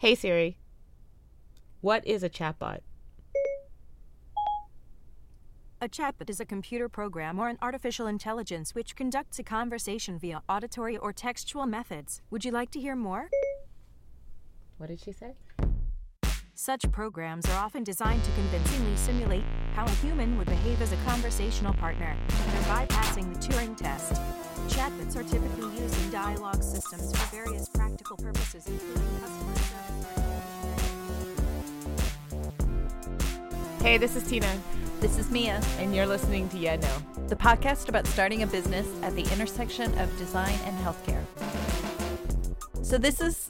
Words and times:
Hey 0.00 0.14
Siri. 0.14 0.56
What 1.82 2.06
is 2.06 2.22
a 2.22 2.30
chatbot? 2.30 2.78
A 5.78 5.90
chatbot 5.90 6.30
is 6.30 6.40
a 6.40 6.46
computer 6.46 6.88
program 6.88 7.38
or 7.38 7.50
an 7.50 7.58
artificial 7.60 8.06
intelligence 8.06 8.74
which 8.74 8.96
conducts 8.96 9.38
a 9.38 9.42
conversation 9.42 10.18
via 10.18 10.40
auditory 10.48 10.96
or 10.96 11.12
textual 11.12 11.66
methods. 11.66 12.22
Would 12.30 12.46
you 12.46 12.50
like 12.50 12.70
to 12.70 12.80
hear 12.80 12.96
more? 12.96 13.28
What 14.78 14.86
did 14.86 15.00
she 15.00 15.12
say? 15.12 15.34
Such 16.54 16.90
programs 16.90 17.46
are 17.50 17.62
often 17.62 17.84
designed 17.84 18.24
to 18.24 18.30
convincingly 18.30 18.96
simulate 18.96 19.44
how 19.74 19.84
a 19.84 19.90
human 19.90 20.36
would 20.38 20.46
behave 20.46 20.80
as 20.82 20.92
a 20.92 20.96
conversational 21.06 21.72
partner, 21.74 22.16
they're 22.28 22.62
bypassing 22.62 23.32
the 23.32 23.38
Turing 23.38 23.76
test. 23.76 24.14
Chatbots 24.68 25.16
are 25.16 25.22
typically 25.22 25.70
used 25.80 25.98
in 26.04 26.10
dialogue 26.10 26.62
systems 26.62 27.10
for 27.16 27.36
various 27.36 27.68
practical 27.68 28.16
purposes, 28.16 28.66
including 28.66 29.20
customer 29.20 29.54
service. 29.56 29.90
Hey, 33.82 33.96
this 33.98 34.16
is 34.16 34.24
Tina, 34.28 34.60
This 35.00 35.18
is 35.18 35.30
Mia, 35.30 35.60
and 35.78 35.94
you're 35.94 36.06
listening 36.06 36.48
to 36.50 36.58
Yeah 36.58 36.76
No. 36.76 37.02
the 37.28 37.36
podcast 37.36 37.88
about 37.88 38.06
starting 38.06 38.42
a 38.42 38.46
business 38.46 38.86
at 39.02 39.14
the 39.14 39.22
intersection 39.32 39.96
of 39.98 40.16
design 40.18 40.58
and 40.64 40.76
healthcare. 40.78 41.24
So, 42.82 42.98
this 42.98 43.20
is 43.20 43.48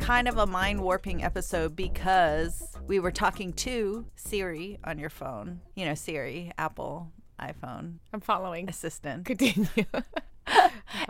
kind 0.00 0.26
of 0.26 0.38
a 0.38 0.46
mind 0.46 0.80
warping 0.80 1.22
episode 1.22 1.76
because 1.76 2.69
we 2.90 2.98
were 2.98 3.12
talking 3.12 3.52
to 3.52 4.04
Siri 4.16 4.80
on 4.82 4.98
your 4.98 5.10
phone. 5.10 5.60
You 5.76 5.84
know, 5.84 5.94
Siri, 5.94 6.50
Apple, 6.58 7.12
iPhone 7.40 7.98
I'm 8.12 8.18
following. 8.18 8.68
assistant. 8.68 9.26
Continue. 9.26 9.68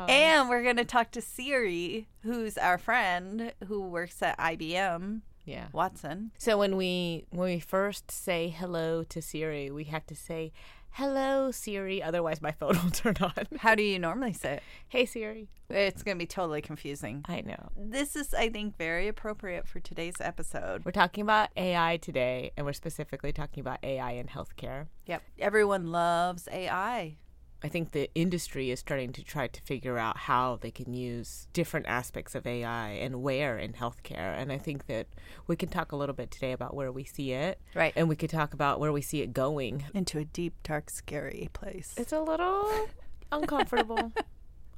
And 0.07 0.51
we're 0.51 0.63
going 0.63 0.77
to 0.77 0.85
talk 0.85 1.13
to 1.13 1.23
Siri, 1.23 2.07
who's 2.23 2.59
our 2.59 2.77
friend 2.77 3.55
who 3.67 3.81
works 3.81 4.21
at 4.23 4.39
IBM, 4.39 5.23
yeah. 5.47 5.69
Watson. 5.73 6.33
So 6.37 6.59
when 6.59 6.77
we 6.77 7.25
when 7.31 7.49
we 7.49 7.61
first 7.61 8.11
say 8.11 8.49
hello 8.49 9.03
to 9.05 9.23
Siri, 9.23 9.71
we 9.71 9.85
have 9.85 10.07
to 10.09 10.15
say 10.15 10.53
hello 10.93 11.51
Siri, 11.51 12.03
otherwise 12.03 12.43
my 12.43 12.53
phone 12.53 12.79
will 12.85 12.91
turn 12.91 13.17
on. 13.21 13.47
How 13.59 13.75
do 13.75 13.83
you 13.83 13.99
normally 13.99 14.33
say 14.33 14.55
it? 14.55 14.63
hey 14.89 15.07
Siri. 15.07 15.49
It's 15.69 16.03
going 16.03 16.17
to 16.17 16.19
be 16.19 16.27
totally 16.27 16.61
confusing. 16.63 17.25
I 17.29 17.43
know. 17.43 17.71
This 17.77 18.17
is, 18.17 18.35
I 18.35 18.49
think, 18.49 18.77
very 18.77 19.07
appropriate 19.07 19.69
for 19.69 19.79
today's 19.79 20.17
episode. 20.21 20.85
We're 20.85 20.91
talking 20.91 21.23
about 21.23 21.51
AI 21.57 21.99
today, 21.99 22.51
and 22.57 22.67
we're 22.67 22.73
specifically 22.73 23.33
talking 23.33 23.61
about 23.61 23.79
AI 23.85 24.13
in 24.13 24.27
healthcare. 24.27 24.87
Yep. 25.07 25.23
Everyone 25.39 25.93
loves 25.93 26.49
AI. 26.51 27.19
I 27.63 27.69
think 27.69 27.93
the 27.93 28.11
industry 28.15 28.71
is 28.71 28.81
starting 28.81 29.13
to 29.13 29.23
try 29.23 29.47
to 29.47 29.61
figure 29.63 29.99
out 29.99 30.17
how 30.17 30.59
they 30.61 30.71
can 30.71 30.95
use 30.95 31.47
different 31.53 31.87
aspects 31.87 32.35
of 32.35 32.47
AI 32.47 32.89
and 32.93 33.23
where 33.23 33.59
in 33.59 33.75
healthcare. 33.75 34.39
And 34.39 34.51
I 34.51 34.57
think 34.59 34.87
that 34.87 35.09
we 35.47 35.57
can 35.57 35.69
talk 35.69 35.93
a 35.93 35.97
little 35.97 36.15
bit 36.15 36.31
today 36.31 36.53
about 36.53 36.75
where 36.75 36.91
we 36.91 37.05
see 37.05 37.33
it. 37.33 37.61
Right. 37.75 37.93
And 37.97 38.09
we 38.09 38.17
could 38.17 38.31
talk 38.31 38.55
about 38.55 38.81
where 38.81 38.93
we 38.93 39.03
see 39.03 39.21
it 39.21 39.33
going. 39.35 39.85
Into 39.93 40.19
a 40.19 40.25
deep, 40.25 40.55
dark, 40.63 40.89
scary 40.89 41.51
place. 41.53 41.95
It's 41.99 42.13
a 42.13 42.21
little 42.21 42.89
uncomfortable. 43.33 44.13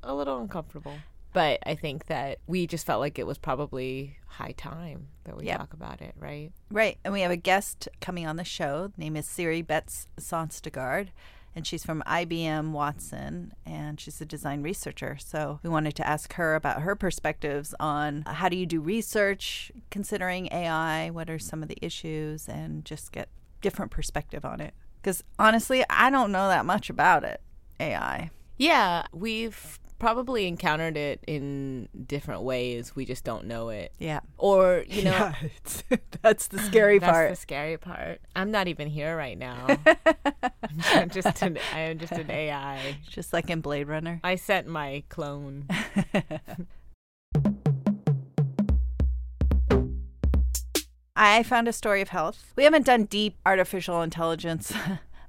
a 0.03 0.15
little 0.15 0.39
uncomfortable. 0.41 0.95
But 1.33 1.61
I 1.65 1.77
think 1.77 2.07
that 2.07 2.39
we 2.47 2.67
just 2.67 2.85
felt 2.85 3.01
like 3.01 3.19
it 3.19 3.27
was 3.27 3.39
probably 3.39 4.19
high 4.27 4.53
time 4.57 5.07
that 5.25 5.37
we 5.37 5.47
Yep. 5.47 5.59
talk 5.59 5.73
about 5.73 6.03
it, 6.03 6.15
right? 6.19 6.51
right. 6.71 6.99
And 7.05 7.13
we 7.15 7.23
have 7.23 7.31
a 7.31 7.37
guest 7.37 7.89
coming 8.01 8.27
on 8.27 8.37
the 8.37 8.45
show. 8.45 8.93
Name 8.99 9.17
is 9.17 9.27
Siri 9.27 9.63
Betts 9.63 10.09
Sonstegard. 10.21 11.09
And 11.55 11.67
she's 11.67 11.85
from 11.85 12.03
IBM 12.07 12.73
Watson, 12.73 13.53
and 13.67 14.01
she's 14.01 14.21
a 14.21 14.25
design 14.25 14.63
researcher. 14.63 15.19
So 15.21 15.61
we 15.63 15.69
wanted 15.69 15.95
to 15.97 16.07
ask 16.07 16.33
her 16.35 16.55
about 16.55 16.83
her 16.83 16.97
perspectives 16.97 17.75
on 17.79 18.23
how 18.27 18.49
do 18.49 18.57
you 18.57 18.65
do 18.65 18.81
research 18.81 19.71
considering 19.91 20.49
AI? 20.51 21.11
What 21.11 21.29
are 21.29 21.39
some 21.39 21.63
of 21.63 21.69
the 21.69 21.79
issues? 21.83 22.49
And 22.49 22.85
just 22.85 23.13
get 23.13 23.29
different 23.61 23.91
perspective 23.91 24.45
on 24.45 24.61
it. 24.61 24.73
Because 25.01 25.23
honestly, 25.39 25.85
I 25.91 26.11
don't 26.11 26.33
know 26.33 26.49
that 26.49 26.65
much 26.65 26.89
about 26.89 27.25
it, 27.25 27.41
AI. 27.81 28.31
Yeah, 28.57 29.05
we've 29.13 29.79
probably 30.03 30.49
encountered 30.49 30.97
it 30.97 31.23
in 31.29 31.89
different 32.09 32.43
ways. 32.43 32.97
We 32.97 33.05
just 33.05 33.23
don't 33.23 33.47
know 33.47 33.69
it. 33.69 33.93
Yeah. 34.01 34.19
Or, 34.37 34.85
you 34.89 35.05
know, 35.05 35.31
it's, 35.43 35.85
that's 36.23 36.49
the 36.49 36.59
scary 36.59 36.99
That's 36.99 37.13
part. 37.13 37.31
the 37.31 37.37
scary 37.37 37.79
part. 37.79 38.21
I'm 38.35 38.51
not 38.51 38.67
even 38.67 38.89
here 38.89 39.17
right 39.17 39.39
now. 39.39 39.79
I'm 40.87 41.09
just 41.09 41.41
an, 41.43 41.57
I'm 41.73 42.01
just 42.01 42.11
an 42.11 42.29
AI. 42.33 42.97
Just 43.09 43.33
like 43.33 43.49
in 43.49 43.61
Blade 43.61 43.87
Runner. 43.87 44.19
I 44.25 44.35
sent 44.35 44.67
my 44.67 45.05
clone. 45.09 45.69
I 51.15 51.45
found 51.45 51.69
a 51.69 51.73
story 51.73 52.01
of 52.01 52.09
health. 52.09 52.53
We 52.57 52.65
haven't 52.65 52.87
done 52.87 53.05
deep 53.05 53.37
artificial 53.47 54.03
intelligence 54.03 54.73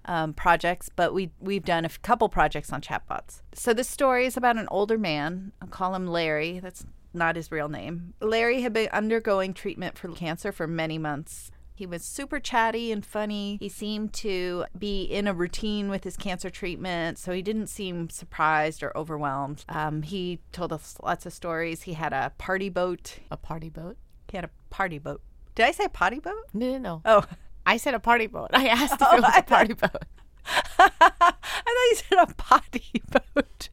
um, 0.06 0.34
projects, 0.34 0.90
but 0.96 1.14
we 1.14 1.32
we've 1.40 1.66
done 1.66 1.86
a 1.86 1.88
f- 1.88 2.02
couple 2.02 2.30
projects 2.30 2.72
on 2.72 2.82
chatbots. 2.82 3.42
So 3.54 3.74
this 3.74 3.90
story 3.90 4.26
is 4.26 4.38
about 4.38 4.58
an 4.58 4.68
older 4.70 4.98
man. 4.98 5.52
I'll 5.62 5.68
call 5.68 5.96
him 5.96 6.08
Larry. 6.08 6.60
That's 6.60 6.86
not 7.14 7.36
his 7.36 7.52
real 7.52 7.70
name. 7.70 8.14
Larry 8.22 8.62
had 8.62 8.74
been 8.74 8.90
undergoing 8.92 9.54
treatment 9.54 9.98
for 9.98 10.10
cancer 10.10 10.52
for 10.52 10.68
many 10.68 10.98
months. 10.98 11.52
He 11.76 11.86
was 11.88 12.04
super 12.04 12.40
chatty 12.40 12.92
and 12.92 13.06
funny. 13.06 13.58
He 13.60 13.68
seemed 13.70 14.14
to 14.14 14.66
be 14.78 15.04
in 15.04 15.28
a 15.28 15.34
routine 15.34 15.90
with 15.90 16.04
his 16.04 16.16
cancer 16.16 16.50
treatment, 16.50 17.18
so 17.18 17.32
he 17.32 17.42
didn't 17.42 17.68
seem 17.68 18.10
surprised 18.10 18.84
or 18.84 18.96
overwhelmed. 18.96 19.66
Um, 19.70 20.04
he 20.04 20.40
told 20.52 20.72
us 20.72 20.98
lots 21.02 21.26
of 21.26 21.34
stories. 21.34 21.84
He 21.84 21.94
had 21.94 22.14
a 22.14 22.32
party 22.38 22.70
boat. 22.70 23.20
A 23.32 23.38
party 23.38 23.70
boat? 23.70 23.98
He 24.30 24.38
had 24.38 24.46
a 24.46 24.52
party 24.70 25.00
boat. 25.00 25.22
Did 25.56 25.66
I 25.66 25.72
say 25.72 25.88
potty 25.88 26.20
boat? 26.20 26.46
No, 26.54 26.72
no, 26.74 26.78
no. 26.78 27.02
Oh, 27.06 27.24
I 27.66 27.78
said 27.78 27.94
a 27.94 28.00
party 28.00 28.28
boat. 28.28 28.50
I 28.54 28.68
asked 28.68 28.94
if 28.96 29.02
Oh, 29.02 29.18
it 29.18 29.22
was 29.22 29.32
I 29.34 29.40
a 29.40 29.44
party 29.44 29.74
boat. 29.74 30.04
I 30.80 30.90
thought 31.00 31.90
you 31.90 31.96
said 31.96 32.18
a 32.20 32.34
potty 32.36 33.02
boat. 33.36 33.70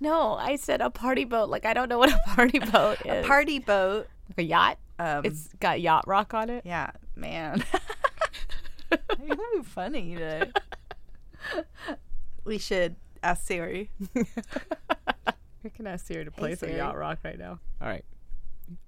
No, 0.00 0.34
I 0.34 0.56
said 0.56 0.80
a 0.80 0.90
party 0.90 1.24
boat. 1.24 1.48
Like 1.48 1.64
I 1.66 1.74
don't 1.74 1.88
know 1.88 1.98
what 1.98 2.12
a 2.12 2.18
party 2.34 2.58
boat 2.58 2.98
is. 3.04 3.24
A 3.24 3.26
party 3.26 3.58
boat. 3.58 4.06
like 4.28 4.38
a 4.38 4.42
yacht. 4.42 4.78
Um, 4.98 5.24
It's 5.24 5.48
got 5.60 5.80
yacht 5.80 6.06
rock 6.06 6.34
on 6.34 6.50
it. 6.50 6.64
yeah, 6.66 6.90
man. 7.16 7.64
You're 9.24 9.62
funny 9.64 10.14
today. 10.14 10.50
we 12.44 12.58
should 12.58 12.96
ask 13.22 13.46
Siri. 13.46 13.90
I 15.64 15.68
can 15.74 15.86
ask 15.86 16.06
Siri 16.06 16.24
to 16.24 16.30
play 16.30 16.54
some 16.54 16.68
Siri. 16.68 16.78
yacht 16.78 16.96
rock 16.96 17.18
right 17.24 17.38
now. 17.38 17.58
All 17.80 17.88
right. 17.88 18.04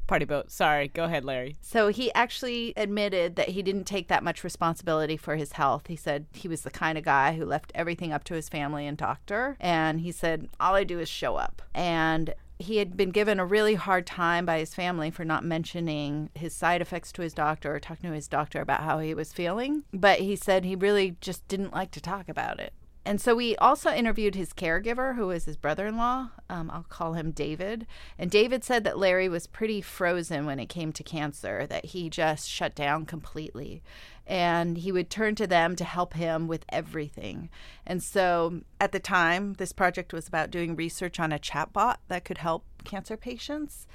Party 0.07 0.25
boat. 0.25 0.51
Sorry. 0.51 0.89
Go 0.89 1.05
ahead, 1.05 1.25
Larry. 1.25 1.57
So 1.61 1.89
he 1.89 2.13
actually 2.15 2.73
admitted 2.77 3.37
that 3.37 3.51
he 3.51 3.63
didn't 3.63 3.85
take 3.85 4.09
that 4.09 4.25
much 4.25 4.43
responsibility 4.43 5.17
for 5.17 5.37
his 5.37 5.53
health. 5.53 5.87
He 5.87 5.97
said 5.97 6.27
he 6.33 6.49
was 6.49 6.63
the 6.63 6.71
kind 6.71 6.99
of 6.99 7.05
guy 7.05 7.35
who 7.35 7.45
left 7.45 7.71
everything 7.75 8.13
up 8.13 8.25
to 8.25 8.35
his 8.35 8.49
family 8.49 8.87
and 8.87 8.97
doctor. 8.97 9.57
And 9.61 10.01
he 10.01 10.11
said, 10.11 10.49
All 10.59 10.75
I 10.75 10.85
do 10.85 10.99
is 10.99 11.09
show 11.09 11.37
up. 11.37 11.63
And 11.75 12.35
he 12.61 12.77
had 12.77 12.97
been 12.97 13.11
given 13.11 13.41
a 13.41 13.47
really 13.47 13.75
hard 13.75 14.07
time 14.07 14.45
by 14.45 14.59
his 14.59 14.75
family 14.75 15.11
for 15.11 15.25
not 15.25 15.45
mentioning 15.45 16.29
his 16.35 16.55
side 16.55 16.83
effects 16.83 17.11
to 17.13 17.23
his 17.23 17.33
doctor 17.33 17.75
or 17.75 17.81
talking 17.81 18.11
to 18.11 18.15
his 18.15 18.29
doctor 18.29 18.61
about 18.61 18.83
how 18.83 18.99
he 18.99 19.15
was 19.15 19.33
feeling. 19.33 19.85
But 19.93 20.21
he 20.21 20.37
said 20.37 20.65
he 20.65 20.77
really 20.77 21.17
just 21.21 21.47
didn't 21.49 21.73
like 21.73 21.91
to 21.93 22.01
talk 22.01 22.29
about 22.29 22.61
it. 22.61 22.75
And 23.05 23.19
so 23.19 23.35
we 23.35 23.57
also 23.57 23.91
interviewed 23.91 24.35
his 24.35 24.53
caregiver, 24.53 25.17
who 25.17 25.31
is 25.31 25.47
his 25.47 25.57
brother 25.57 25.87
in 25.87 25.97
law. 25.97 26.29
Um, 26.51 26.71
I'll 26.71 26.83
call 26.83 27.15
him 27.15 27.31
David. 27.31 27.87
And 28.19 28.31
David 28.31 28.63
said 28.63 28.85
that 28.85 28.99
Larry 28.99 29.29
was 29.29 29.47
pretty 29.47 29.81
frozen 29.81 30.45
when 30.45 30.61
it 30.61 30.69
came 30.69 30.93
to 30.93 31.03
cancer, 31.03 31.67
that 31.67 31.87
he 31.87 32.11
just 32.11 32.49
shut 32.49 32.75
down 32.75 33.07
completely. 33.07 33.83
And 34.27 34.77
he 34.77 34.93
would 34.93 35.09
turn 35.09 35.35
to 35.37 35.47
them 35.47 35.77
to 35.77 35.85
help 35.85 36.13
him 36.13 36.47
with 36.47 36.67
everything. 36.69 37.49
And 37.87 38.03
so 38.03 38.61
at 38.79 38.93
the 38.93 39.01
time, 39.01 39.55
this 39.55 39.73
project 39.73 40.13
was 40.13 40.29
about 40.29 40.51
doing 40.51 40.77
research 40.77 41.19
on 41.19 41.33
a 41.33 41.39
chatbot 41.39 41.97
that 42.09 42.27
could 42.27 42.39
help 42.39 42.65
cancer 42.85 43.17
patients. 43.17 43.87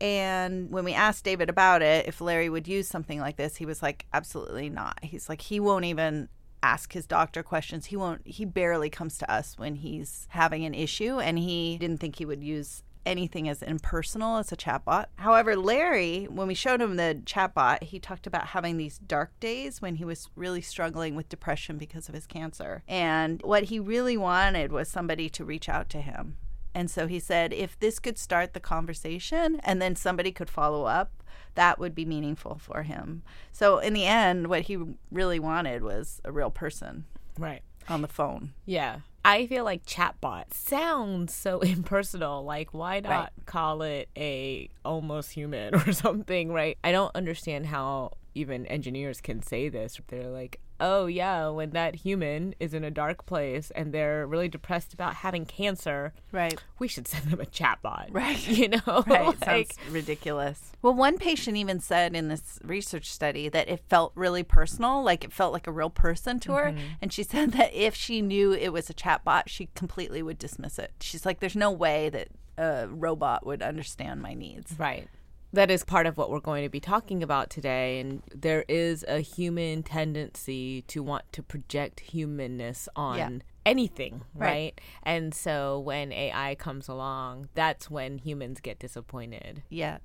And 0.00 0.70
when 0.70 0.84
we 0.84 0.92
asked 0.92 1.24
David 1.24 1.48
about 1.48 1.82
it, 1.82 2.08
if 2.08 2.20
Larry 2.20 2.48
would 2.48 2.66
use 2.66 2.88
something 2.88 3.20
like 3.20 3.36
this, 3.36 3.56
he 3.56 3.66
was 3.66 3.82
like, 3.82 4.06
absolutely 4.12 4.70
not. 4.70 4.98
He's 5.02 5.28
like, 5.28 5.42
he 5.42 5.60
won't 5.60 5.84
even 5.84 6.28
ask 6.62 6.92
his 6.92 7.06
doctor 7.06 7.42
questions. 7.42 7.86
He 7.86 7.96
won't, 7.96 8.26
he 8.26 8.44
barely 8.44 8.90
comes 8.90 9.18
to 9.18 9.30
us 9.30 9.58
when 9.58 9.76
he's 9.76 10.26
having 10.30 10.64
an 10.64 10.74
issue. 10.74 11.18
And 11.18 11.38
he 11.38 11.78
didn't 11.78 12.00
think 12.00 12.16
he 12.16 12.24
would 12.24 12.42
use 12.42 12.82
anything 13.06 13.48
as 13.48 13.62
impersonal 13.62 14.36
as 14.36 14.52
a 14.52 14.56
chatbot. 14.56 15.06
However, 15.16 15.56
Larry, 15.56 16.26
when 16.26 16.46
we 16.46 16.54
showed 16.54 16.80
him 16.80 16.96
the 16.96 17.22
chatbot, 17.24 17.84
he 17.84 17.98
talked 17.98 18.26
about 18.26 18.48
having 18.48 18.76
these 18.76 18.98
dark 18.98 19.38
days 19.40 19.80
when 19.80 19.96
he 19.96 20.04
was 20.04 20.28
really 20.36 20.60
struggling 20.60 21.14
with 21.14 21.28
depression 21.28 21.78
because 21.78 22.08
of 22.08 22.14
his 22.14 22.26
cancer. 22.26 22.82
And 22.86 23.40
what 23.42 23.64
he 23.64 23.80
really 23.80 24.16
wanted 24.16 24.72
was 24.72 24.88
somebody 24.88 25.28
to 25.30 25.44
reach 25.44 25.68
out 25.68 25.88
to 25.90 26.00
him. 26.00 26.36
And 26.74 26.90
so 26.90 27.06
he 27.06 27.18
said, 27.18 27.52
if 27.52 27.78
this 27.80 27.98
could 27.98 28.18
start 28.18 28.52
the 28.52 28.60
conversation 28.60 29.60
and 29.64 29.82
then 29.82 29.96
somebody 29.96 30.30
could 30.30 30.48
follow 30.48 30.84
up, 30.84 31.10
that 31.54 31.78
would 31.78 31.94
be 31.94 32.04
meaningful 32.04 32.56
for 32.60 32.82
him. 32.82 33.22
So 33.52 33.78
in 33.78 33.92
the 33.92 34.04
end, 34.06 34.48
what 34.48 34.62
he 34.62 34.78
really 35.10 35.38
wanted 35.38 35.82
was 35.82 36.20
a 36.24 36.32
real 36.32 36.50
person 36.50 37.04
Right. 37.38 37.62
on 37.88 38.02
the 38.02 38.08
phone. 38.08 38.52
Yeah. 38.66 39.00
I 39.24 39.46
feel 39.46 39.64
like 39.64 39.84
chatbot 39.84 40.54
sounds 40.54 41.34
so 41.34 41.60
impersonal. 41.60 42.42
Like, 42.44 42.72
why 42.72 43.00
not 43.00 43.10
Right. 43.10 43.28
call 43.46 43.82
it 43.82 44.08
a 44.16 44.68
almost 44.84 45.32
human 45.32 45.74
or 45.86 45.92
something, 45.92 46.52
right? 46.52 46.78
I 46.82 46.92
don't 46.92 47.14
understand 47.14 47.66
how 47.66 48.12
even 48.34 48.64
engineers 48.66 49.20
can 49.20 49.42
say 49.42 49.68
this. 49.68 50.00
They're 50.08 50.30
like, 50.30 50.60
oh 50.80 51.06
yeah, 51.06 51.48
when 51.48 51.70
that 51.70 51.96
human 51.96 52.54
is 52.58 52.74
in 52.74 52.84
a 52.84 52.90
dark 52.90 53.26
place 53.26 53.70
and 53.72 53.92
they're 53.92 54.26
really 54.26 54.48
depressed 54.48 54.92
about 54.94 55.16
having 55.16 55.44
cancer, 55.44 56.12
Right. 56.32 56.62
we 56.78 56.88
should 56.88 57.06
send 57.08 57.30
them 57.30 57.40
a 57.40 57.46
chatbot. 57.46 58.08
Right. 58.12 58.46
You 58.48 58.68
know, 58.68 58.80
Right. 59.06 59.20
It 59.28 59.46
like, 59.46 59.72
sounds 59.72 59.90
ridiculous. 59.90 60.72
Well, 60.82 60.94
one 60.94 61.18
patient 61.18 61.56
even 61.56 61.80
said 61.80 62.14
in 62.14 62.28
this 62.28 62.58
research 62.64 63.10
study 63.10 63.48
that 63.48 63.68
it 63.68 63.80
felt 63.88 64.12
really 64.14 64.42
personal, 64.42 65.02
like 65.02 65.24
it 65.24 65.32
felt 65.32 65.52
like 65.52 65.66
a 65.66 65.72
real 65.72 65.90
person 65.90 66.40
to 66.40 66.52
her. 66.52 66.66
Mm-hmm. 66.70 66.86
And 67.02 67.12
she 67.12 67.22
said 67.30 67.52
that 67.52 67.72
if 67.74 67.94
she 67.94 68.22
knew 68.22 68.52
it 68.52 68.72
was 68.72 68.90
a 68.90 68.94
chatbot, 68.94 69.44
she 69.46 69.68
completely 69.74 70.22
would 70.22 70.38
dismiss 70.38 70.78
it. 70.78 70.92
She's 71.00 71.24
like, 71.26 71.40
there's 71.40 71.56
no 71.56 71.70
way 71.70 72.08
that 72.08 72.28
a 72.58 72.88
robot 72.88 73.46
would 73.46 73.62
understand 73.62 74.20
my 74.20 74.34
needs. 74.34 74.74
Right. 74.78 75.08
That 75.52 75.70
is 75.70 75.84
part 75.84 76.06
of 76.06 76.16
what 76.16 76.30
we're 76.30 76.40
going 76.40 76.62
to 76.62 76.68
be 76.68 76.80
talking 76.80 77.22
about 77.22 77.50
today. 77.50 77.98
And 78.00 78.22
there 78.34 78.64
is 78.68 79.04
a 79.08 79.20
human 79.20 79.82
tendency 79.82 80.82
to 80.82 81.02
want 81.02 81.24
to 81.32 81.42
project 81.42 82.00
humanness 82.00 82.88
on 82.94 83.16
Yeah. 83.18 83.30
anything, 83.66 84.22
right? 84.34 84.48
Right. 84.50 84.80
And 85.02 85.34
so 85.34 85.78
when 85.80 86.12
AI 86.12 86.54
comes 86.54 86.86
along, 86.88 87.48
that's 87.54 87.90
when 87.90 88.18
humans 88.18 88.60
get 88.60 88.78
disappointed. 88.78 89.62
Yeah. 89.68 89.98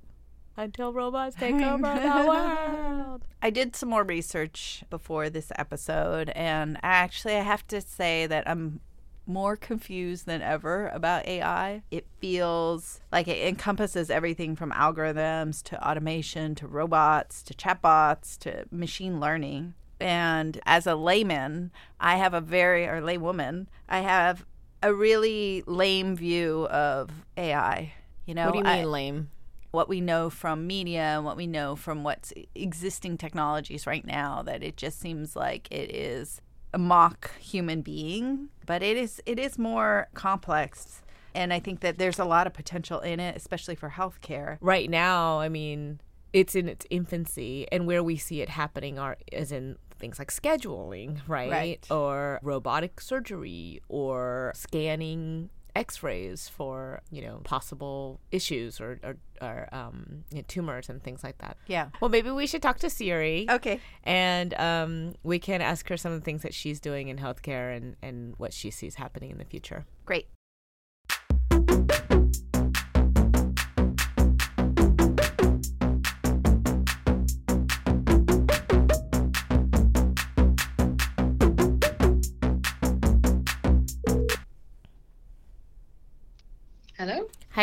Until 0.58 0.94
robots 0.94 1.36
take 1.36 1.54
over 1.62 1.94
the 1.94 2.26
world. 2.28 3.26
I 3.42 3.50
did 3.52 3.76
some 3.76 3.90
more 3.90 4.04
research 4.04 4.84
before 4.90 5.30
this 5.30 5.52
episode, 5.58 6.30
and 6.30 6.78
actually, 6.82 7.36
I 7.36 7.42
have 7.42 7.68
to 7.68 7.82
say 7.82 8.26
that 8.26 8.48
I'm 8.50 8.80
more 9.26 9.56
confused 9.56 10.26
than 10.26 10.42
ever 10.42 10.90
about 10.90 11.26
AI. 11.28 11.82
It 11.92 12.06
feels 12.20 13.02
like 13.12 13.28
it 13.28 13.48
encompasses 13.48 14.10
everything 14.10 14.56
from 14.56 14.72
algorithms 14.72 15.64
to 15.64 15.88
automation 15.90 16.56
to 16.56 16.68
robots 16.68 17.42
to 17.44 17.54
chatbots 17.54 18.38
to 18.40 18.66
machine 18.72 19.20
learning. 19.20 19.74
And 20.00 20.60
as 20.66 20.86
a 20.86 20.96
layman, 20.96 21.72
I 22.00 22.18
have 22.18 22.34
a 22.34 22.42
very, 22.42 22.86
or 22.86 23.02
laywoman, 23.02 23.68
I 23.88 24.00
have 24.00 24.46
a 24.84 24.94
really 24.94 25.64
lame 25.66 26.16
view 26.16 26.68
of 26.68 27.10
AI. 27.38 27.94
You 28.26 28.34
know, 28.36 28.46
what 28.48 28.54
do 28.54 28.60
you 28.60 28.66
I- 28.66 28.78
mean, 28.82 28.92
lame? 28.92 29.30
what 29.72 29.90
we 29.90 30.00
know 30.00 30.30
from 30.30 30.66
media 30.66 31.02
and 31.02 31.26
what 31.26 31.36
we 31.36 31.46
know 31.48 31.76
from 31.76 32.02
what's 32.06 32.32
existing 32.56 33.18
technologies 33.18 33.86
right 33.86 34.06
now 34.06 34.42
that 34.42 34.64
it 34.64 34.78
just 34.78 35.02
seems 35.02 35.36
like 35.36 35.68
it 35.70 35.94
is 35.94 36.42
mock 36.78 37.32
human 37.40 37.82
being 37.82 38.50
but 38.66 38.82
it 38.84 38.98
is 38.98 39.22
it 39.26 39.40
is 39.40 39.58
more 39.58 40.08
complex 40.14 41.02
and 41.34 41.54
i 41.54 41.60
think 41.60 41.80
that 41.82 41.98
there's 41.98 42.20
a 42.20 42.26
lot 42.26 42.48
of 42.48 42.54
potential 42.54 43.00
in 43.00 43.20
it 43.20 43.36
especially 43.36 43.76
for 43.76 43.90
healthcare 43.92 44.58
Right 44.62 44.90
now, 44.90 45.40
I 45.40 45.50
mean, 45.50 46.00
it's 46.34 46.56
in 46.56 46.68
its 46.68 46.86
infancy, 46.90 47.66
and 47.72 47.88
where 47.88 48.04
we 48.04 48.18
see 48.18 48.42
it 48.42 48.50
happening 48.50 49.00
are 49.00 49.18
is 49.32 49.52
in 49.52 49.78
things 50.00 50.20
like 50.20 50.30
scheduling, 50.32 51.20
right? 51.28 51.50
Right. 51.50 51.88
Or 51.92 52.40
robotic 52.44 53.00
surgery, 53.00 53.82
or 53.88 54.52
scanning 54.56 55.50
X-rays 55.76 56.48
for 56.50 57.02
you 57.12 57.22
know 57.22 57.42
possible 57.44 58.20
issues 58.32 58.80
or 58.80 59.00
or, 59.04 59.18
or 59.42 59.70
um, 59.74 60.24
you 60.32 60.38
know, 60.38 60.44
tumors 60.48 60.90
and 60.90 61.04
things 61.04 61.24
like 61.24 61.38
that. 61.40 61.58
yeah 61.68 61.90
Well, 62.00 62.10
maybe 62.10 62.32
we 62.32 62.48
should 62.48 62.62
talk 62.62 62.80
to 62.80 62.90
Siri. 62.90 63.46
okay 63.50 63.80
And 64.04 64.54
um, 64.56 65.16
we 65.24 65.40
can 65.40 65.62
ask 65.62 65.88
her 65.90 65.98
some 65.98 66.12
of 66.14 66.20
the 66.20 66.26
things 66.26 66.42
that 66.44 66.54
she's 66.54 66.80
doing 66.80 67.10
in 67.10 67.18
healthcare 67.18 67.76
and, 67.76 67.96
and 68.02 68.36
what 68.38 68.54
she 68.54 68.72
sees 68.72 68.96
happening 68.96 69.32
in 69.32 69.38
the 69.38 69.46
future. 69.46 69.86
great 70.06 70.28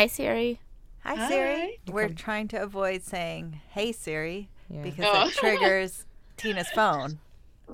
Hi, 0.03 0.07
Siri. 0.07 0.59
hi 1.05 1.29
siri 1.29 1.55
Hi. 1.55 1.77
we're 1.93 2.09
trying 2.09 2.49
to 2.49 2.61
avoid 2.61 3.03
saying 3.03 3.61
hey 3.69 3.93
siri 3.93 4.49
Yeah. 4.69 4.81
because 4.81 5.05
Oh. 5.09 5.27
it 5.29 5.33
triggers 5.39 6.05
tina's 6.35 6.69
phone 6.71 7.19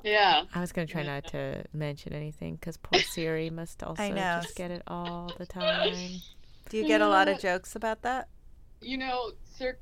Yeah. 0.04 0.44
I 0.54 0.60
was 0.60 0.70
going 0.70 0.86
to 0.86 0.92
try 0.92 1.02
not 1.02 1.26
to 1.32 1.64
mention 1.72 2.12
anything 2.12 2.54
because 2.54 2.76
poor 2.76 3.00
Siri 3.14 3.50
must 3.50 3.82
also 3.82 4.10
know. 4.10 4.38
just 4.42 4.54
get 4.54 4.70
it 4.70 4.82
all 4.86 5.32
the 5.38 5.44
time. 5.44 5.92
do 6.68 6.76
you 6.76 6.86
get 6.86 7.00
a 7.00 7.08
lot 7.08 7.26
of 7.26 7.40
jokes 7.40 7.74
about 7.74 8.02
that 8.02 8.28
You 8.80 8.98
know, 8.98 9.32
circa 9.58 9.78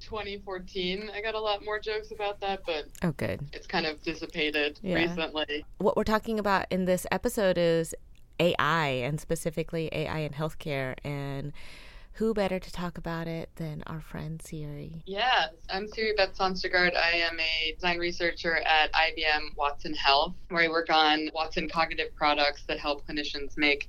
2014, 0.00 1.10
I 1.14 1.22
got 1.22 1.34
a 1.34 1.40
lot 1.40 1.64
more 1.64 1.80
jokes 1.80 2.10
about 2.10 2.38
that, 2.40 2.60
but 2.66 2.84
Oh, 3.02 3.12
good. 3.12 3.48
it's 3.54 3.66
kind 3.66 3.86
of 3.86 4.02
dissipated 4.02 4.78
Yeah. 4.82 4.96
recently. 4.96 5.64
What 5.78 5.96
we're 5.96 6.04
talking 6.04 6.38
about 6.38 6.66
in 6.68 6.84
this 6.84 7.06
episode 7.10 7.56
is 7.56 7.94
AI 8.38 8.86
and 8.88 9.20
specifically 9.20 9.88
AI 9.92 10.20
in 10.20 10.32
healthcare. 10.32 10.94
And 11.04 11.52
who 12.14 12.34
better 12.34 12.58
to 12.58 12.72
talk 12.72 12.98
about 12.98 13.28
it 13.28 13.48
than 13.56 13.82
our 13.86 14.00
friend 14.00 14.42
Siri? 14.42 15.02
Yes, 15.06 15.50
I'm 15.70 15.86
Siri 15.86 16.14
Beth 16.16 16.36
Sonstegard. 16.36 16.96
I 16.96 17.12
am 17.12 17.38
a 17.38 17.72
design 17.74 17.98
researcher 17.98 18.56
at 18.56 18.92
IBM 18.92 19.56
Watson 19.56 19.94
Health, 19.94 20.34
where 20.48 20.64
I 20.64 20.68
work 20.68 20.90
on 20.90 21.30
Watson 21.32 21.68
cognitive 21.68 22.14
products 22.16 22.64
that 22.66 22.80
help 22.80 23.06
clinicians 23.06 23.56
make 23.56 23.88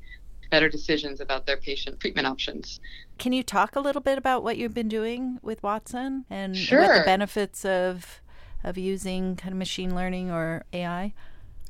better 0.51 0.69
decisions 0.69 1.21
about 1.21 1.45
their 1.45 1.57
patient 1.57 1.99
treatment 1.99 2.27
options. 2.27 2.79
Can 3.17 3.33
you 3.33 3.43
talk 3.43 3.75
a 3.75 3.79
little 3.79 4.01
bit 4.01 4.17
about 4.17 4.43
what 4.43 4.57
you've 4.57 4.73
been 4.73 4.87
doing 4.87 5.39
with 5.41 5.61
Watson 5.63 6.25
and 6.29 6.55
what 6.55 6.99
the 6.99 7.03
benefits 7.05 7.65
of 7.65 8.21
of 8.63 8.77
using 8.77 9.37
kind 9.37 9.53
of 9.53 9.57
machine 9.57 9.95
learning 9.95 10.29
or 10.29 10.65
AI 10.73 11.13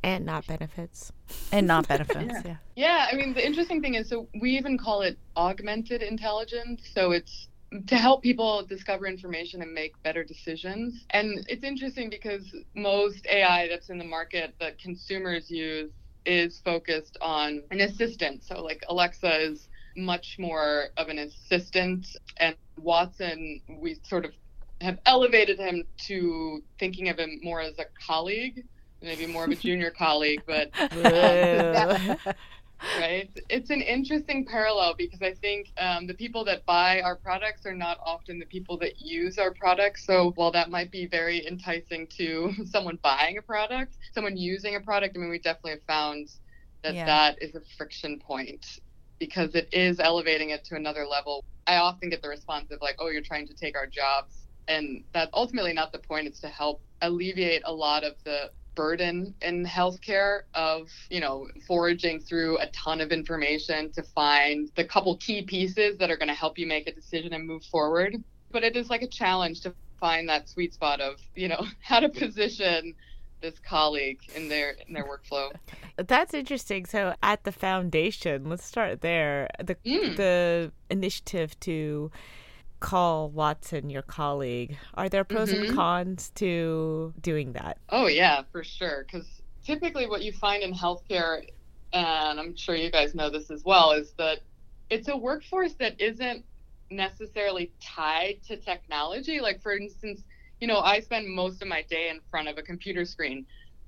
And 0.04 0.25
not 0.25 0.48
benefits. 0.48 1.12
and 1.51 1.68
not 1.68 1.88
benefits? 1.90 2.34
yeah. 2.46 2.56
Yeah, 2.75 3.07
I 3.12 3.16
mean, 3.16 3.34
the 3.34 3.46
interesting 3.46 3.81
thing 3.81 3.96
is, 3.96 4.07
so 4.10 4.28
we 4.40 4.51
even 4.57 4.78
call 4.78 5.01
it 5.01 5.18
augmented 5.36 6.01
intelligence. 6.01 6.90
So 6.94 7.12
it's 7.12 7.50
to 7.88 7.96
help 7.96 8.24
people 8.24 8.66
discover 8.66 9.06
information 9.06 9.62
and 9.62 9.74
make 9.74 10.01
better 10.04 10.24
decisions. 10.24 11.06
And 11.12 11.46
it's 11.48 11.63
interesting 11.63 12.10
because 12.10 12.54
most 12.75 13.28
AI 13.28 13.68
that's 13.68 13.90
in 13.90 13.98
the 13.98 14.06
market 14.06 14.56
that 14.60 14.80
consumers 14.80 15.51
use 15.51 15.92
is 16.25 16.62
focused 16.63 17.18
on 17.22 17.63
an 17.72 17.81
assistant. 17.81 18.44
So, 18.44 18.63
like 18.63 18.84
Alexa 18.90 19.42
is 19.42 19.68
much 19.95 20.38
more 20.40 20.88
of 20.98 21.10
an 21.10 21.19
assistant, 21.19 22.07
and 22.38 22.56
Watson, 22.78 23.62
we 23.68 24.00
sort 24.04 24.25
of 24.25 24.31
have 24.81 25.00
elevated 25.06 25.60
him 25.60 25.84
to 26.07 26.63
thinking 26.80 27.10
of 27.10 27.18
him 27.18 27.40
more 27.44 27.62
as 27.62 27.78
a 27.80 27.85
colleague, 28.06 28.64
maybe 29.01 29.25
more 29.27 29.45
of 29.45 29.51
a 29.51 29.56
junior 29.56 29.91
colleague, 29.91 30.44
but 30.47 30.71
right? 32.95 33.29
It's 33.49 33.69
an 33.69 33.81
interesting 33.81 34.45
parallel 34.45 34.95
because 34.97 35.21
I 35.21 35.33
think 35.35 35.71
um, 35.77 36.07
the 36.07 36.13
people 36.13 36.44
that 36.45 36.65
buy 36.65 37.01
our 37.01 37.15
products 37.18 37.65
are 37.65 37.75
not 37.75 37.97
often 38.06 38.39
the 38.39 38.45
people 38.45 38.77
that 38.79 38.99
use 38.99 39.37
our 39.37 39.53
products. 39.53 40.06
So 40.06 40.31
while 40.35 40.51
that 40.51 40.69
might 40.71 40.91
be 40.91 41.07
very 41.07 41.45
enticing 41.47 42.07
to 42.18 42.53
someone 42.65 42.99
buying 43.03 43.37
a 43.37 43.41
product, 43.41 43.97
someone 44.13 44.37
using 44.37 44.75
a 44.75 44.81
product, 44.81 45.15
I 45.18 45.19
mean, 45.21 45.29
we 45.29 45.39
definitely 45.39 45.71
have 45.71 45.83
found 45.87 46.29
that 46.83 46.95
Yeah. 46.95 47.06
that 47.06 47.41
is 47.41 47.56
a 47.56 47.61
friction 47.77 48.19
point 48.19 48.65
because 49.19 49.53
it 49.56 49.68
is 49.73 49.99
elevating 49.99 50.49
it 50.51 50.63
to 50.65 50.75
another 50.75 51.06
level. 51.06 51.44
I 51.68 51.75
often 51.77 52.09
get 52.09 52.21
the 52.21 52.29
response 52.29 52.71
of 52.71 52.79
like, 52.81 52.95
"Oh, 52.99 53.09
you're 53.09 53.21
trying 53.21 53.47
to 53.47 53.53
take 53.53 53.75
our 53.77 53.85
jobs," 53.85 54.47
and 54.68 55.03
that's 55.13 55.29
ultimately 55.33 55.73
not 55.73 55.91
the 55.91 55.99
point. 55.99 56.27
It's 56.27 56.39
to 56.39 56.47
help 56.49 56.81
alleviate 57.01 57.61
a 57.65 57.73
lot 57.73 58.03
of 58.03 58.15
the 58.25 58.49
burden 58.80 59.36
in 59.42 59.66
healthcare 59.66 60.44
of 60.54 60.88
you 61.09 61.19
know 61.19 61.45
foraging 61.68 62.18
through 62.18 62.57
a 62.59 62.68
ton 62.68 63.02
of 63.02 63.12
information 63.12 63.92
to 63.92 64.02
find 64.02 64.71
the 64.78 64.86
couple 64.86 65.18
key 65.18 65.42
pieces 65.42 65.98
that 65.98 66.09
are 66.09 66.16
going 66.16 66.30
to 66.30 66.33
help 66.33 66.57
you 66.57 66.66
make 66.66 66.88
a 66.88 66.94
decision 66.94 67.33
and 67.33 67.45
move 67.45 67.64
forward 67.66 68.16
but 68.52 68.64
it 68.64 68.78
is 68.78 68.90
like 68.90 69.02
a 69.02 69.07
challenge 69.07 69.59
to 69.59 69.74
find 70.00 70.30
that 70.30 70.48
sweet 70.48 70.74
spot 70.74 71.02
of 71.02 71.16
you 71.36 71.50
know 71.50 71.62
how 71.81 72.00
to 72.00 72.07
position 72.07 72.95
this 73.42 73.59
colleague 73.59 74.21
in 74.33 74.48
their 74.48 74.78
in 74.88 74.94
their 74.94 75.06
workflow 75.06 75.52
That's 75.98 76.33
interesting. 76.33 76.86
So 76.86 77.14
at 77.21 77.44
the 77.44 77.52
foundation, 77.52 78.50
let's 78.50 78.66
start 78.66 79.02
there. 79.02 79.50
The 79.62 79.76
Mm. 79.86 80.16
the 80.16 80.71
initiative 80.90 81.59
to 81.62 82.12
call 82.80 83.30
Watson 83.30 83.90
your 83.90 84.02
colleague. 84.02 84.78
Are 84.94 85.09
there 85.09 85.24
pros 85.24 85.52
and 85.52 85.66
Mhm. 85.66 85.68
cons 85.68 86.31
to 86.36 87.14
doing 87.21 87.54
that? 87.54 87.80
Oh 87.90 88.07
yeah, 88.07 88.44
for 88.52 88.64
sure. 88.64 89.06
Because 89.12 89.42
typically, 89.64 90.07
what 90.07 90.21
you 90.24 90.31
find 90.31 90.64
in 90.64 90.74
healthcare, 90.74 91.42
and 91.94 92.40
I'm 92.40 92.56
sure 92.56 92.76
you 92.76 92.92
guys 92.92 93.16
know 93.16 93.30
this 93.30 93.50
as 93.52 93.64
well, 93.66 93.92
is 93.92 94.14
that 94.18 94.40
it's 94.90 95.07
a 95.07 95.18
workforce 95.18 95.76
that 95.76 96.00
isn't 96.00 96.45
necessarily 96.92 97.74
tied 97.81 98.42
to 98.48 98.57
technology. 98.57 99.40
Like 99.40 99.62
for 99.62 99.76
instance, 99.76 100.24
you 100.59 100.68
know, 100.68 100.80
I 100.80 101.00
spend 101.00 101.28
most 101.28 101.62
of 101.62 101.68
my 101.68 101.83
day 101.90 102.09
in 102.09 102.19
front 102.31 102.48
of 102.48 102.57
a 102.57 102.62
computer 102.64 103.06
screen. 103.06 103.45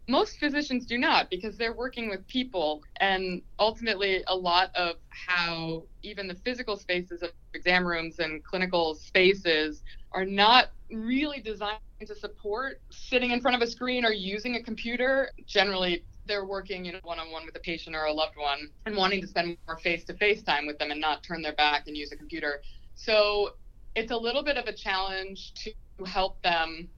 Most 0.07 0.39
physicians 0.39 0.85
do 0.85 0.97
not 0.97 1.29
because 1.29 1.57
they're 1.57 1.73
working 1.73 2.09
with 2.09 2.25
people 2.27 2.83
and 2.99 3.41
ultimately 3.59 4.23
a 4.27 4.35
lot 4.35 4.71
of 4.75 4.95
how 5.09 5.83
even 6.01 6.27
the 6.27 6.35
physical 6.35 6.75
spaces 6.75 7.21
of 7.21 7.29
exam 7.53 7.85
rooms 7.85 8.19
and 8.19 8.43
clinical 8.43 8.95
spaces 8.95 9.83
are 10.11 10.25
not 10.25 10.71
really 10.91 11.39
designed 11.39 11.79
to 12.05 12.15
support 12.15 12.81
sitting 12.89 13.31
in 13.31 13.39
front 13.39 13.55
of 13.55 13.61
a 13.61 13.69
screen 13.69 14.03
or 14.03 14.11
using 14.11 14.55
a 14.55 14.63
computer. 14.63 15.29
Generally 15.45 16.03
they're 16.25 16.45
working 16.45 16.85
you 16.85 16.91
know 16.91 16.99
one-on-one 17.03 17.45
with 17.45 17.55
a 17.55 17.59
patient 17.59 17.95
or 17.95 18.05
a 18.05 18.13
loved 18.13 18.35
one 18.37 18.69
and 18.85 18.95
wanting 18.95 19.21
to 19.21 19.27
spend 19.27 19.55
more 19.67 19.77
face-to-face 19.77 20.43
time 20.43 20.65
with 20.65 20.77
them 20.79 20.91
and 20.91 20.99
not 20.99 21.23
turn 21.23 21.41
their 21.41 21.53
back 21.53 21.87
and 21.87 21.95
use 21.95 22.11
a 22.11 22.15
computer. 22.15 22.61
So 22.95 23.51
it's 23.95 24.11
a 24.11 24.17
little 24.17 24.43
bit 24.43 24.57
of 24.57 24.65
a 24.65 24.73
challenge 24.73 25.53
to 25.63 25.71
help 26.05 26.41
them 26.41 26.89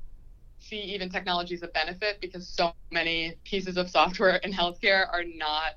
see 0.63 0.81
even 0.81 1.09
technology 1.09 1.55
as 1.55 1.63
a 1.63 1.67
benefit 1.69 2.19
because 2.21 2.49
so 2.49 2.73
many 2.91 3.35
pieces 3.45 3.77
of 3.77 3.89
software 3.89 4.37
in 4.37 4.51
healthcare 4.53 5.07
are 5.11 5.23
not 5.37 5.73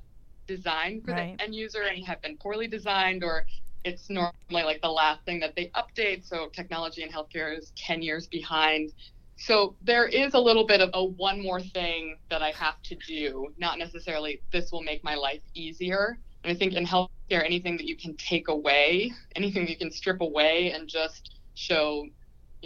designed 0.49 1.05
for 1.05 1.13
Right. 1.13 1.37
the 1.39 1.45
end 1.45 1.55
user 1.55 1.83
and 1.83 2.05
have 2.07 2.23
been 2.23 2.39
poorly 2.39 2.69
designed 2.69 3.25
or 3.25 3.47
it's 3.85 4.11
normally 4.11 4.33
like 4.51 4.81
the 4.83 4.91
last 4.91 5.25
thing 5.25 5.41
that 5.41 5.55
they 5.57 5.71
update. 5.77 6.25
So 6.27 6.49
technology 6.55 7.03
in 7.03 7.11
healthcare 7.11 7.57
is 7.57 7.73
10 7.77 8.03
years 8.03 8.29
behind. 8.29 8.93
So 9.37 9.77
there 9.83 10.07
is 10.09 10.35
a 10.35 10.41
little 10.41 10.67
bit 10.67 10.81
of 10.81 10.91
a 10.95 11.05
one 11.05 11.43
more 11.43 11.61
thing 11.61 12.17
that 12.31 12.43
i 12.43 12.51
have 12.53 12.77
to 12.85 12.97
do 13.07 13.49
not 13.59 13.79
necessarily 13.79 14.43
this 14.53 14.73
will 14.73 14.83
make 14.83 15.05
my 15.05 15.15
life 15.15 15.43
easier. 15.55 16.19
And 16.45 16.55
i 16.55 16.59
think 16.59 16.75
in 16.75 16.87
healthcare 16.87 17.45
anything 17.45 17.77
that 17.77 17.87
you 17.87 17.97
can 17.97 18.17
take 18.17 18.49
away 18.49 19.13
anything 19.37 19.69
you 19.69 19.77
can 19.77 19.91
strip 19.91 20.21
away 20.21 20.73
and 20.73 20.89
just 20.89 21.41
show 21.55 22.07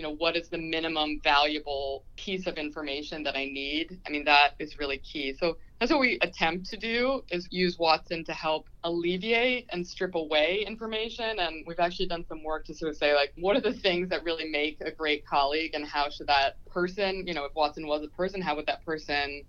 you 0.00 0.06
know 0.06 0.14
what 0.16 0.34
is 0.34 0.48
the 0.48 0.56
minimum 0.56 1.20
valuable 1.22 2.06
piece 2.16 2.46
of 2.46 2.54
information 2.56 3.22
that 3.22 3.36
i 3.36 3.44
need? 3.44 4.00
I 4.06 4.10
mean 4.10 4.24
that 4.24 4.52
is 4.58 4.78
really 4.78 4.96
key. 4.96 5.34
So 5.38 5.58
that's 5.78 5.92
what 5.92 6.00
we 6.00 6.18
attempt 6.22 6.70
to 6.70 6.78
do 6.78 7.20
is 7.30 7.46
use 7.50 7.78
watson 7.78 8.24
to 8.24 8.32
help 8.32 8.70
alleviate 8.82 9.68
and 9.72 9.86
strip 9.86 10.14
away 10.14 10.64
information. 10.66 11.38
And 11.38 11.64
we've 11.66 11.78
actually 11.78 12.06
done 12.06 12.24
some 12.26 12.42
work 12.42 12.64
to 12.66 12.74
sort 12.74 12.92
of 12.92 12.96
say 12.96 13.14
like 13.14 13.34
what 13.36 13.56
are 13.56 13.60
the 13.60 13.74
things 13.74 14.08
that 14.08 14.24
really 14.24 14.48
make 14.48 14.78
a 14.80 14.90
great 14.90 15.26
colleague? 15.26 15.72
And 15.74 15.84
how 15.84 16.08
should 16.08 16.28
that 16.28 16.54
person 16.70 17.26
you 17.26 17.34
know 17.34 17.44
if 17.44 17.52
watson 17.54 17.86
was 17.86 18.02
a 18.02 18.08
person 18.08 18.40
how 18.40 18.56
would 18.56 18.68
that 18.68 18.82
person 18.86 19.42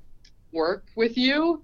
work 0.51 0.83
with 0.97 1.17
you 1.17 1.61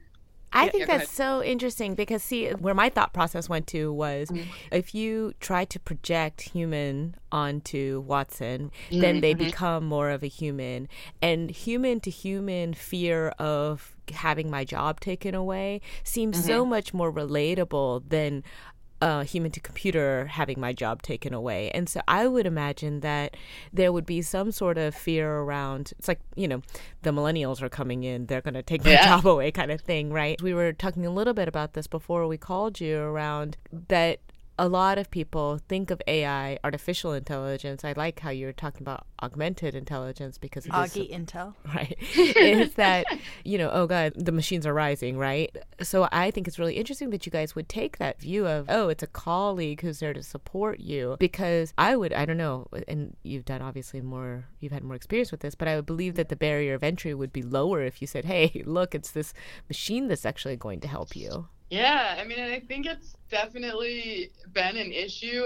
I 0.53 0.65
Yeah, 0.65 0.71
think 0.71 0.87
yeah, 0.87 0.97
that's 0.97 1.11
so 1.11 1.43
interesting 1.43 1.93
because 1.93 2.23
see 2.23 2.49
where 2.51 2.73
my 2.73 2.89
thought 2.89 3.13
process 3.13 3.49
went 3.49 3.67
to 3.67 3.91
was 3.93 4.29
Mm-hmm. 4.29 4.49
if 4.71 4.95
you 4.95 5.33
try 5.39 5.65
to 5.65 5.79
project 5.79 6.41
human 6.41 7.15
onto 7.31 7.99
Watson, 8.07 8.71
then 8.89 9.19
they 9.21 9.33
Mhm. 9.33 9.37
become 9.49 9.85
more 9.85 10.09
of 10.09 10.23
a 10.23 10.27
human 10.27 10.87
and 11.21 11.51
human 11.51 11.99
to 11.99 12.09
human 12.09 12.73
fear 12.73 13.29
of 13.39 13.95
having 14.13 14.49
my 14.49 14.63
job 14.63 14.99
taken 15.01 15.35
away 15.35 15.81
seems 16.03 16.37
so 16.43 16.61
Mm-hmm. 16.61 16.69
much 16.69 16.93
more 16.93 17.11
relatable 17.11 18.07
than 18.07 18.41
uh, 19.01 19.23
human 19.23 19.51
to 19.51 19.59
computer 19.59 20.25
having 20.25 20.59
my 20.59 20.73
job 20.73 21.01
taken 21.01 21.33
away. 21.33 21.69
And 21.71 21.87
so 21.87 22.01
I 22.07 22.25
would 22.27 22.45
imagine 22.47 23.01
that 23.01 23.35
there 23.71 23.91
would 23.91 24.05
be 24.05 24.21
some 24.21 24.51
sort 24.51 24.77
of 24.77 24.95
fear 24.95 25.31
around 25.37 25.93
it's 25.99 26.07
like, 26.07 26.19
you 26.35 26.47
know, 26.47 26.61
the 27.03 27.11
millennials 27.11 27.61
are 27.61 27.69
coming 27.69 28.03
in, 28.03 28.25
they're 28.25 28.41
going 28.41 28.55
to 28.55 28.63
take 28.63 28.83
my 28.83 28.91
Yeah. 28.91 29.05
job 29.17 29.27
away 29.27 29.51
kind 29.51 29.71
of 29.71 29.81
thing, 29.81 30.11
right? 30.11 30.41
We 30.41 30.53
were 30.53 30.73
talking 30.73 31.05
a 31.05 31.11
little 31.11 31.33
bit 31.33 31.47
about 31.47 31.73
this 31.73 31.85
before 31.87 32.27
we 32.27 32.37
called 32.37 32.79
you 32.81 32.97
around 32.97 33.57
that 33.89 34.19
a 34.59 34.67
lot 34.67 34.97
of 34.97 35.09
people 35.11 35.59
think 35.67 35.91
of 35.91 36.01
AI, 36.07 36.57
artificial 36.63 37.13
intelligence. 37.13 37.83
I 37.83 37.93
like 37.95 38.19
how 38.19 38.29
you're 38.29 38.53
talking 38.53 38.81
about 38.81 39.05
augmented 39.21 39.73
intelligence 39.73 40.37
because 40.37 40.65
it 40.65 40.69
is 40.69 40.75
Augie 40.75 41.11
Intel. 41.11 41.55
right 41.75 41.97
is 42.15 42.73
that 42.75 43.05
you 43.43 43.57
know 43.57 43.69
oh 43.71 43.87
god 43.87 44.13
the 44.15 44.31
machines 44.31 44.65
are 44.65 44.73
rising 44.73 45.17
right 45.17 45.55
so 45.81 46.07
i 46.11 46.29
think 46.29 46.47
it's 46.47 46.59
really 46.59 46.75
interesting 46.75 47.09
that 47.09 47.25
you 47.25 47.31
guys 47.31 47.55
would 47.55 47.67
take 47.67 47.97
that 47.97 48.19
view 48.19 48.45
of 48.45 48.65
oh 48.69 48.89
it's 48.89 49.01
a 49.01 49.07
colleague 49.07 49.81
who's 49.81 49.99
there 49.99 50.13
to 50.13 50.21
support 50.21 50.79
you 50.79 51.15
because 51.19 51.73
i 51.77 51.95
would 51.95 52.13
i 52.13 52.25
don't 52.25 52.37
know 52.37 52.67
and 52.87 53.15
you've 53.23 53.45
done 53.45 53.61
obviously 53.61 54.01
more 54.01 54.45
you've 54.59 54.71
had 54.71 54.83
more 54.83 54.95
experience 54.95 55.31
with 55.31 55.41
this 55.41 55.55
but 55.55 55.67
i 55.67 55.75
would 55.75 55.85
believe 55.85 56.15
that 56.15 56.29
the 56.29 56.35
barrier 56.35 56.73
of 56.73 56.83
entry 56.83 57.13
would 57.13 57.33
be 57.33 57.41
lower 57.41 57.81
if 57.81 58.01
you 58.01 58.07
said 58.07 58.25
hey 58.25 58.61
look 58.65 58.93
it's 58.93 59.11
this 59.11 59.33
machine 59.67 60.07
that's 60.07 60.25
actually 60.25 60.55
going 60.55 60.79
to 60.79 60.87
help 60.87 61.15
you 61.15 61.47
Yeah, 61.69 62.15
I 62.17 62.23
mean, 62.23 62.39
I 62.39 62.59
think 62.61 62.85
it's 62.85 63.13
definitely 63.29 64.31
been 64.53 64.77
an 64.77 64.91
issue. 64.91 65.45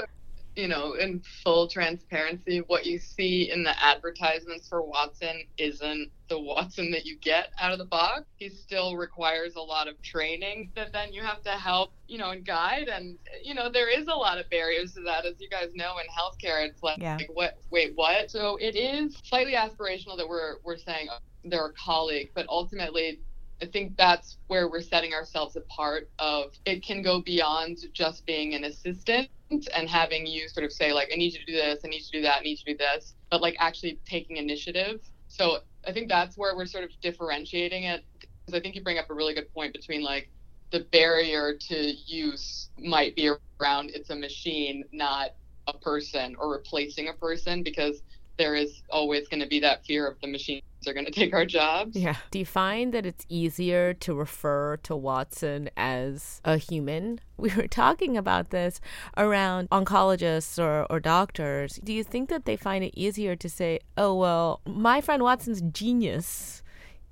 You 0.58 0.68
know, 0.68 0.94
in 0.94 1.22
full 1.46 1.70
transparency, 1.70 2.60
what 2.68 2.86
you 2.86 3.00
see 3.00 3.50
in 3.50 3.64
the 3.64 3.74
advertisements 3.82 4.68
for 4.68 4.82
Watson 4.82 5.44
isn't 5.58 6.12
the 6.28 6.38
Watson 6.42 6.92
that 6.92 7.06
you 7.06 7.18
get 7.20 7.52
out 7.58 7.72
of 7.72 7.78
the 7.80 7.86
box. 7.86 8.24
He 8.36 8.50
still 8.50 8.98
requires 8.98 9.56
a 9.56 9.62
lot 9.62 9.88
of 9.88 10.00
training 10.02 10.72
that 10.76 10.92
then 10.92 11.14
you 11.14 11.22
have 11.22 11.42
to 11.44 11.52
help, 11.52 11.94
you 12.08 12.18
know, 12.18 12.32
and 12.32 12.46
guide. 12.46 12.90
And, 12.90 13.18
you 13.42 13.54
know, 13.54 13.72
there 13.72 13.88
is 13.90 14.08
a 14.08 14.14
lot 14.14 14.40
of 14.40 14.50
barriers 14.50 14.94
to 14.96 15.02
that. 15.04 15.26
As 15.26 15.36
you 15.40 15.50
guys 15.50 15.70
know, 15.74 15.96
in 16.00 16.06
healthcare, 16.08 16.68
it's 16.68 16.84
like, 16.84 17.00
Yeah. 17.00 17.16
like 17.16 17.30
what, 17.34 17.58
wait, 17.72 17.94
what? 17.96 18.30
So 18.30 18.58
it 18.58 18.76
is 18.76 19.18
slightly 19.24 19.54
aspirational 19.54 20.18
that 20.18 20.28
we're, 20.28 20.58
we're 20.66 20.78
saying 20.78 21.08
they're 21.46 21.68
a 21.68 21.74
colleague, 21.74 22.32
but 22.36 22.46
ultimately, 22.50 23.22
I 23.62 23.68
think 23.68 23.96
that's 23.96 24.38
where 24.48 24.70
we're 24.70 24.82
setting 24.82 25.14
ourselves 25.14 25.56
apart 25.56 26.10
of 26.18 26.54
it 26.66 26.84
can 26.84 27.02
go 27.04 27.22
beyond 27.22 27.78
just 27.94 28.26
being 28.26 28.56
an 28.56 28.64
assistant 28.64 29.30
and 29.52 29.90
having 29.90 30.26
you 30.26 30.48
sort 30.50 30.66
of 30.66 30.72
say 30.72 30.94
like 30.94 31.10
I 31.14 31.18
need 31.18 31.34
you 31.34 31.40
to 31.40 31.46
do 31.46 31.54
this, 31.54 31.82
I 31.86 31.90
need 31.90 31.98
you 31.98 32.06
to 32.06 32.12
do 32.12 32.22
that, 32.24 32.40
I 32.40 32.42
need 32.42 32.60
you 32.66 32.66
to 32.66 32.72
do 32.74 32.78
this, 32.78 33.14
but 33.30 33.42
like 33.42 33.56
actually 33.60 34.00
taking 34.06 34.38
initiative. 34.38 35.02
So 35.28 35.60
I 35.88 35.92
think 35.92 36.10
that's 36.10 36.38
where 36.38 36.56
we're 36.56 36.66
sort 36.66 36.84
of 36.84 36.90
differentiating 37.02 37.84
it 37.84 38.04
because 38.20 38.58
I 38.58 38.62
think 38.62 38.76
you 38.76 38.84
bring 38.84 38.98
up 38.98 39.10
a 39.10 39.14
really 39.14 39.34
good 39.34 39.54
point 39.54 39.74
between 39.74 40.04
like 40.04 40.30
the 40.72 40.82
barrier 40.92 41.54
to 41.70 41.76
use 42.06 42.70
might 42.80 43.16
be 43.16 43.30
around 43.60 43.92
it's 43.94 44.10
a 44.10 44.16
machine, 44.16 44.86
not 44.92 45.36
a 45.68 45.78
person 45.78 46.36
or 46.40 46.52
replacing 46.52 47.10
a 47.10 47.14
person 47.14 47.62
because 47.62 48.02
there 48.38 48.56
is 48.56 48.82
always 48.90 49.28
going 49.28 49.42
to 49.42 49.48
be 49.48 49.60
that 49.60 49.86
fear 49.86 50.08
of 50.08 50.20
the 50.22 50.28
machines 50.28 50.64
are 50.88 50.94
going 50.94 51.06
to 51.12 51.12
take 51.12 51.34
our 51.34 51.46
jobs. 51.46 51.96
yeah. 51.96 52.16
Do 52.32 52.40
you 52.40 52.46
find 52.46 52.94
that 52.94 53.06
it's 53.06 53.26
easier 53.30 53.94
to 53.96 54.14
refer 54.14 54.78
to 54.78 54.96
watson 54.96 55.70
as 55.78 56.42
a 56.44 56.58
human? 56.58 57.20
We 57.42 57.50
were 57.56 57.68
talking 57.68 58.18
about 58.18 58.52
this 58.52 58.80
around 59.18 59.68
oncologists 59.72 60.62
or, 60.62 60.86
or 60.92 61.00
doctors. 61.00 61.80
Do 61.84 61.92
you 61.92 62.04
think 62.04 62.30
that 62.30 62.46
they 62.46 62.56
find 62.56 62.84
it 62.84 62.94
easier 62.96 63.36
to 63.36 63.50
say 63.50 63.80
oh 63.98 64.14
well 64.14 64.62
my 64.66 65.02
friend 65.02 65.24
watson's 65.24 65.60
genius. 65.62 66.62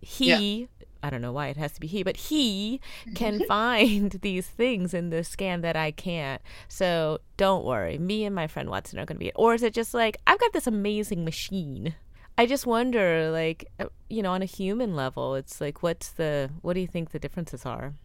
He 0.01 0.67
I 1.01 1.09
don't 1.09 1.21
know 1.21 1.31
why 1.31 1.47
it 1.47 1.57
has 1.57 1.71
to 1.73 1.79
be 1.79 1.87
he, 1.87 2.03
but 2.03 2.17
he 2.17 2.81
can 3.15 3.43
find 3.47 4.11
these 4.21 4.47
things 4.47 4.93
in 4.93 5.09
the 5.09 5.23
scan 5.23 5.61
that 5.61 5.75
I 5.75 5.91
can't. 5.91 6.41
So 6.67 7.19
don't 7.37 7.65
worry, 7.65 7.97
me 7.97 8.25
and 8.25 8.35
my 8.35 8.47
friend 8.47 8.69
Watson 8.69 8.99
are 8.99 9.05
going 9.05 9.17
to 9.17 9.19
be. 9.19 9.27
it. 9.27 9.35
Or 9.35 9.53
is 9.53 9.63
it 9.63 9.73
just 9.73 9.93
like 9.93 10.17
I've 10.27 10.39
got 10.39 10.53
this 10.53 10.67
amazing 10.67 11.23
machine? 11.25 11.95
I 12.37 12.45
just 12.45 12.65
wonder, 12.65 13.31
like, 13.31 13.65
uh, 13.81 13.87
you 14.09 14.23
know, 14.23 14.31
on 14.31 14.41
a 14.41 14.45
human 14.45 14.95
level, 14.95 15.35
it's 15.35 15.59
like, 15.59 15.83
what's 15.83 16.09
the, 16.11 16.49
what 16.61 16.73
do 16.73 16.79
you 16.79 16.87
think 16.87 17.11
the 17.11 17.19
differences 17.19 17.65
are? 17.65 17.95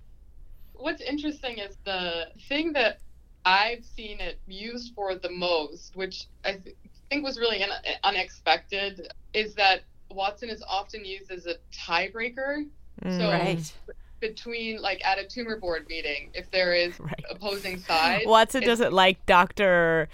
what's 0.85 1.01
interesting 1.01 1.59
is 1.59 1.79
the 1.87 2.27
thing 2.47 2.73
that 2.75 3.01
I've 3.47 3.85
seen 3.85 4.21
it 4.21 4.39
used 4.47 4.95
for 4.95 5.15
the 5.15 5.31
most, 5.31 5.97
which 5.97 6.27
I 6.45 6.53
th- 6.53 6.77
think 7.09 7.25
was 7.25 7.39
really 7.39 7.63
un- 7.63 7.71
unexpected, 8.03 9.09
is 9.33 9.55
that 9.55 9.85
Watson 10.11 10.51
is 10.51 10.63
often 10.69 11.05
used 11.05 11.31
as 11.31 11.47
a 11.47 11.55
tiebreaker. 11.73 12.67
Mm, 13.03 13.19
So 13.19 13.31
Right. 13.31 13.73
between 14.21 14.81
like 14.81 15.05
at 15.05 15.19
a 15.19 15.25
tumor 15.27 15.59
board 15.59 15.87
meeting, 15.89 16.31
if 16.35 16.51
there 16.51 16.73
is 16.75 16.99
Right. 17.01 17.25
opposing 17.31 17.79
sides, 17.81 18.25
Watson 18.27 18.63
doesn't 18.63 18.93
like 18.93 19.25
Dr. 19.27 20.09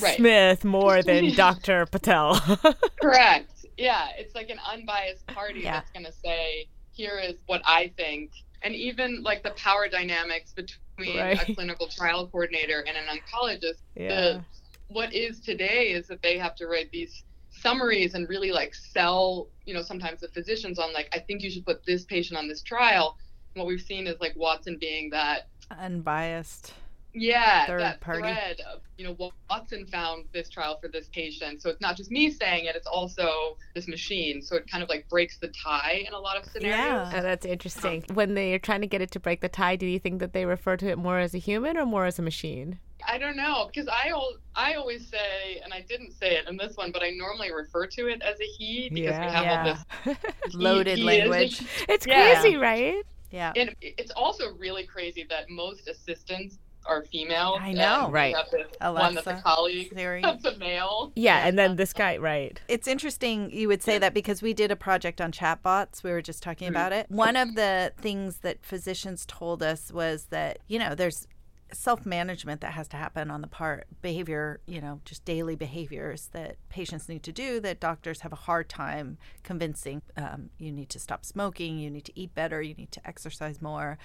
Right. 0.00 0.16
Smith 0.16 0.64
more 0.64 1.02
than 1.08 1.34
Dr. 1.34 1.86
Patel. 1.86 2.40
Correct. 3.00 3.50
Yeah, 3.76 4.08
it's 4.18 4.34
like 4.34 4.50
an 4.50 4.58
unbiased 4.70 5.26
party 5.28 5.60
Yeah. 5.60 5.72
that's 5.72 5.90
going 5.90 6.06
to 6.06 6.12
say, 6.12 6.66
here 6.92 7.18
is 7.18 7.36
what 7.46 7.62
I 7.64 7.92
think. 7.96 8.30
And 8.62 8.74
even 8.74 9.22
like 9.22 9.42
the 9.42 9.50
power 9.52 9.88
dynamics 9.88 10.52
between 10.52 11.16
Right. 11.18 11.48
a 11.48 11.54
clinical 11.54 11.88
trial 11.88 12.26
coordinator 12.28 12.80
and 12.86 12.96
an 12.96 13.04
oncologist, 13.18 13.78
yeah. 13.96 14.08
the, 14.08 14.44
what 14.88 15.12
is 15.14 15.40
today 15.40 15.88
is 15.92 16.06
that 16.08 16.22
they 16.22 16.36
have 16.38 16.54
to 16.56 16.66
write 16.66 16.90
these 16.92 17.24
summaries 17.62 18.14
and 18.14 18.28
really 18.28 18.50
like 18.52 18.74
sell, 18.74 19.48
you 19.64 19.72
know, 19.74 19.82
sometimes 19.82 20.20
the 20.20 20.28
physicians 20.28 20.78
on 20.78 20.92
like, 20.92 21.08
I 21.14 21.18
think 21.20 21.42
you 21.42 21.50
should 21.50 21.64
put 21.64 21.84
this 21.86 22.04
patient 22.04 22.38
on 22.38 22.48
this 22.48 22.62
trial. 22.62 23.16
And 23.54 23.60
what 23.62 23.68
we've 23.68 23.80
seen 23.80 24.06
is 24.06 24.16
like 24.20 24.34
Watson 24.36 24.76
being 24.80 25.10
that 25.10 25.48
Unbiased. 25.92 26.74
yeah, 27.14 27.66
Third 27.66 27.80
that 27.80 28.00
party. 28.00 28.20
thread 28.22 28.60
of 28.72 28.80
you 28.98 29.04
know 29.06 29.32
Watson 29.50 29.86
found 29.86 30.24
this 30.32 30.48
trial 30.48 30.78
for 30.80 30.88
this 30.88 31.08
patient, 31.12 31.60
so 31.62 31.70
it's 31.70 31.80
not 31.80 31.96
just 31.96 32.10
me 32.10 32.30
saying 32.30 32.66
it; 32.66 32.76
it's 32.76 32.86
also 32.86 33.56
this 33.74 33.88
machine. 33.88 34.42
So 34.42 34.56
it 34.56 34.70
kind 34.70 34.82
of 34.82 34.88
like 34.88 35.08
breaks 35.08 35.38
the 35.38 35.48
tie 35.48 36.04
in 36.06 36.12
a 36.14 36.18
lot 36.18 36.36
of 36.36 36.44
scenarios. 36.44 36.78
Yeah. 36.78 37.12
Oh, 37.18 37.22
that's 37.22 37.44
interesting. 37.46 38.04
When 38.14 38.34
they're 38.34 38.58
trying 38.58 38.80
to 38.82 38.86
get 38.86 39.00
it 39.02 39.10
to 39.12 39.20
break 39.20 39.40
the 39.40 39.48
tie, 39.48 39.76
do 39.76 39.86
you 39.86 39.98
think 39.98 40.20
that 40.20 40.32
they 40.32 40.44
refer 40.46 40.76
to 40.78 40.88
it 40.88 40.98
more 40.98 41.18
as 41.18 41.34
a 41.34 41.38
human 41.38 41.76
or 41.76 41.86
more 41.86 42.04
as 42.06 42.18
a 42.18 42.22
machine? 42.22 42.78
I 43.06 43.18
don't 43.18 43.36
know 43.36 43.68
because 43.72 43.88
I 43.88 44.08
al- 44.10 44.36
I 44.54 44.74
always 44.74 45.08
say, 45.08 45.60
and 45.64 45.72
I 45.72 45.80
didn't 45.88 46.12
say 46.12 46.36
it 46.36 46.48
in 46.48 46.56
this 46.56 46.76
one, 46.76 46.92
but 46.92 47.02
I 47.02 47.10
normally 47.10 47.52
refer 47.52 47.86
to 47.86 48.08
it 48.08 48.22
as 48.22 48.40
a 48.40 48.44
he 48.44 48.88
because 48.90 49.18
we 49.18 49.24
have 49.26 49.46
all 49.46 49.74
this 50.04 50.16
he- 50.50 50.56
Loaded 50.56 50.98
he 50.98 51.02
is 51.02 51.06
language. 51.28 51.58
he. 51.58 51.66
it's 51.88 52.06
Yeah. 52.06 52.40
crazy, 52.40 52.56
right? 52.56 53.02
Yeah. 53.30 53.52
And 53.56 53.74
it's 53.80 54.12
also 54.12 54.52
really 54.58 54.84
crazy 54.84 55.26
that 55.30 55.48
most 55.48 55.88
assistants 55.88 56.58
are 56.84 57.02
female. 57.04 57.56
I 57.60 57.72
know. 57.72 58.06
and 58.06 58.12
Right. 58.12 58.34
have 58.36 58.50
this 58.50 58.66
one 58.80 59.14
that's 59.14 59.26
a 59.28 59.40
colleague 59.40 59.92
Siri. 59.94 60.20
that's 60.20 60.44
a 60.44 60.56
male. 60.58 61.12
Yeah, 61.14 61.46
and 61.46 61.56
then 61.56 61.76
this 61.76 61.92
guy, 61.92 62.16
right? 62.16 62.60
It's 62.66 62.88
interesting 62.88 63.50
you 63.52 63.68
would 63.68 63.84
say 63.84 63.98
that 63.98 64.12
because 64.12 64.42
we 64.42 64.52
did 64.52 64.72
a 64.72 64.76
project 64.76 65.20
on 65.20 65.30
chatbots. 65.30 66.02
We 66.02 66.10
were 66.10 66.20
just 66.22 66.42
talking 66.42 66.66
Mm-hmm. 66.66 66.76
about 66.76 66.92
it. 66.92 67.06
One 67.08 67.36
of 67.36 67.54
the 67.54 67.92
things 67.98 68.38
that 68.38 68.64
physicians 68.64 69.24
told 69.26 69.62
us 69.62 69.92
was 69.92 70.24
that, 70.30 70.58
you 70.66 70.78
know, 70.80 70.94
there's 70.96 71.28
self 71.72 72.06
management 72.06 72.60
that 72.60 72.72
has 72.72 72.88
to 72.88 72.96
happen 72.96 73.30
on 73.30 73.40
the 73.40 73.46
part 73.46 73.86
behavior, 74.00 74.60
you 74.66 74.80
know, 74.80 75.00
just 75.04 75.24
daily 75.24 75.56
behaviors 75.56 76.28
that 76.32 76.56
patients 76.68 77.08
need 77.08 77.22
to 77.22 77.32
do 77.32 77.60
that 77.60 77.80
doctors 77.80 78.20
have 78.20 78.32
a 78.32 78.36
hard 78.36 78.68
time 78.68 79.18
convincing. 79.42 80.02
Um, 80.16 80.50
you 80.58 80.72
need 80.72 80.88
to 80.90 80.98
stop 80.98 81.24
smoking, 81.24 81.78
you 81.78 81.90
need 81.90 82.04
to 82.04 82.18
eat 82.18 82.34
better, 82.34 82.62
you 82.62 82.74
need 82.74 82.92
to 82.92 83.06
exercise 83.06 83.60
more. 83.60 83.98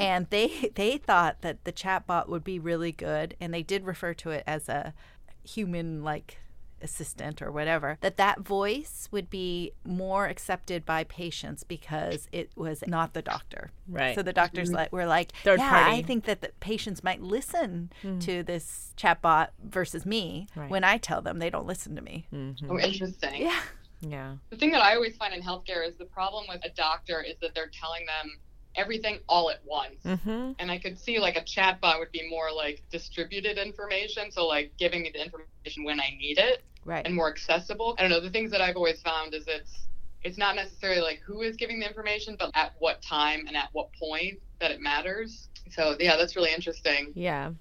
And 0.00 0.28
they 0.30 0.70
they 0.74 0.98
thought 0.98 1.42
that 1.42 1.64
the 1.64 1.72
chatbot 1.72 2.28
would 2.28 2.44
be 2.44 2.58
really 2.58 2.92
good, 2.92 3.36
and 3.40 3.52
they 3.52 3.62
did 3.62 3.84
refer 3.84 4.14
to 4.14 4.30
it 4.30 4.44
as 4.46 4.68
a 4.68 4.94
human 5.42 6.02
like 6.02 6.38
assistant 6.84 7.42
or 7.42 7.50
whatever 7.50 7.98
that 8.02 8.16
that 8.16 8.40
voice 8.40 9.08
would 9.10 9.28
be 9.30 9.72
more 9.84 10.26
accepted 10.26 10.84
by 10.86 11.02
patients 11.04 11.64
because 11.64 12.28
it 12.30 12.50
was 12.54 12.84
not 12.86 13.14
the 13.14 13.22
doctor 13.22 13.72
Right. 13.88 14.14
so 14.14 14.22
the 14.22 14.32
doctors 14.32 14.68
mm-hmm. 14.68 14.76
like 14.76 14.92
were 14.92 15.06
like 15.06 15.32
Third 15.42 15.58
yeah 15.58 15.70
party. 15.70 15.96
i 15.96 16.02
think 16.02 16.24
that 16.26 16.40
the 16.40 16.50
patients 16.60 17.02
might 17.02 17.20
listen 17.20 17.90
hmm. 18.02 18.18
to 18.20 18.42
this 18.42 18.94
chatbot 18.96 19.48
versus 19.62 20.06
me 20.06 20.46
Right. 20.54 20.70
when 20.70 20.84
i 20.84 20.98
tell 20.98 21.20
them 21.22 21.38
they 21.38 21.50
don't 21.50 21.66
listen 21.66 21.96
to 21.96 22.02
me 22.02 22.26
mm-hmm. 22.32 22.70
Oh, 22.70 22.78
interesting. 22.78 23.42
yeah 23.42 23.60
Yeah. 24.00 24.36
The 24.50 24.56
thing 24.56 24.70
that 24.72 24.82
I 24.82 24.94
always 24.94 25.16
find 25.16 25.32
in 25.32 25.40
healthcare 25.42 25.86
is 25.88 25.96
the 25.96 26.04
problem 26.04 26.44
with 26.48 26.62
a 26.64 26.68
doctor 26.70 27.22
is 27.22 27.36
that 27.40 27.54
they're 27.54 27.70
telling 27.72 28.04
them 28.06 28.38
everything 28.76 29.18
all 29.28 29.50
at 29.50 29.60
once. 29.64 30.02
Mm-hmm. 30.04 30.52
And 30.58 30.70
I 30.70 30.78
could 30.78 30.98
see 30.98 31.18
like 31.18 31.36
a 31.36 31.42
chatbot 31.42 31.98
would 31.98 32.12
be 32.12 32.28
more 32.28 32.52
like 32.52 32.82
distributed 32.90 33.58
information, 33.58 34.30
so 34.30 34.46
like 34.46 34.72
giving 34.78 35.02
me 35.02 35.10
the 35.12 35.22
information 35.22 35.84
when 35.84 36.00
I 36.00 36.16
need 36.18 36.38
it 36.38 36.62
right 36.84 37.04
and 37.04 37.14
more 37.14 37.28
accessible. 37.28 37.94
I 37.98 38.02
don't 38.02 38.10
know. 38.10 38.20
The 38.20 38.30
things 38.30 38.50
that 38.50 38.60
I've 38.60 38.76
always 38.76 39.00
found 39.02 39.34
is 39.34 39.44
it's 39.46 39.88
it's 40.22 40.38
not 40.38 40.56
necessarily 40.56 41.02
like 41.02 41.20
who 41.24 41.42
is 41.42 41.56
giving 41.56 41.80
the 41.80 41.86
information, 41.86 42.36
but 42.38 42.50
at 42.54 42.72
what 42.78 43.02
time 43.02 43.44
and 43.46 43.56
at 43.56 43.68
what 43.72 43.92
point 43.92 44.40
that 44.60 44.70
it 44.70 44.80
matters. 44.80 45.48
So 45.70 45.96
yeah, 46.00 46.16
that's 46.16 46.34
really 46.34 46.52
interesting. 46.52 47.12
Yeah. 47.14 47.52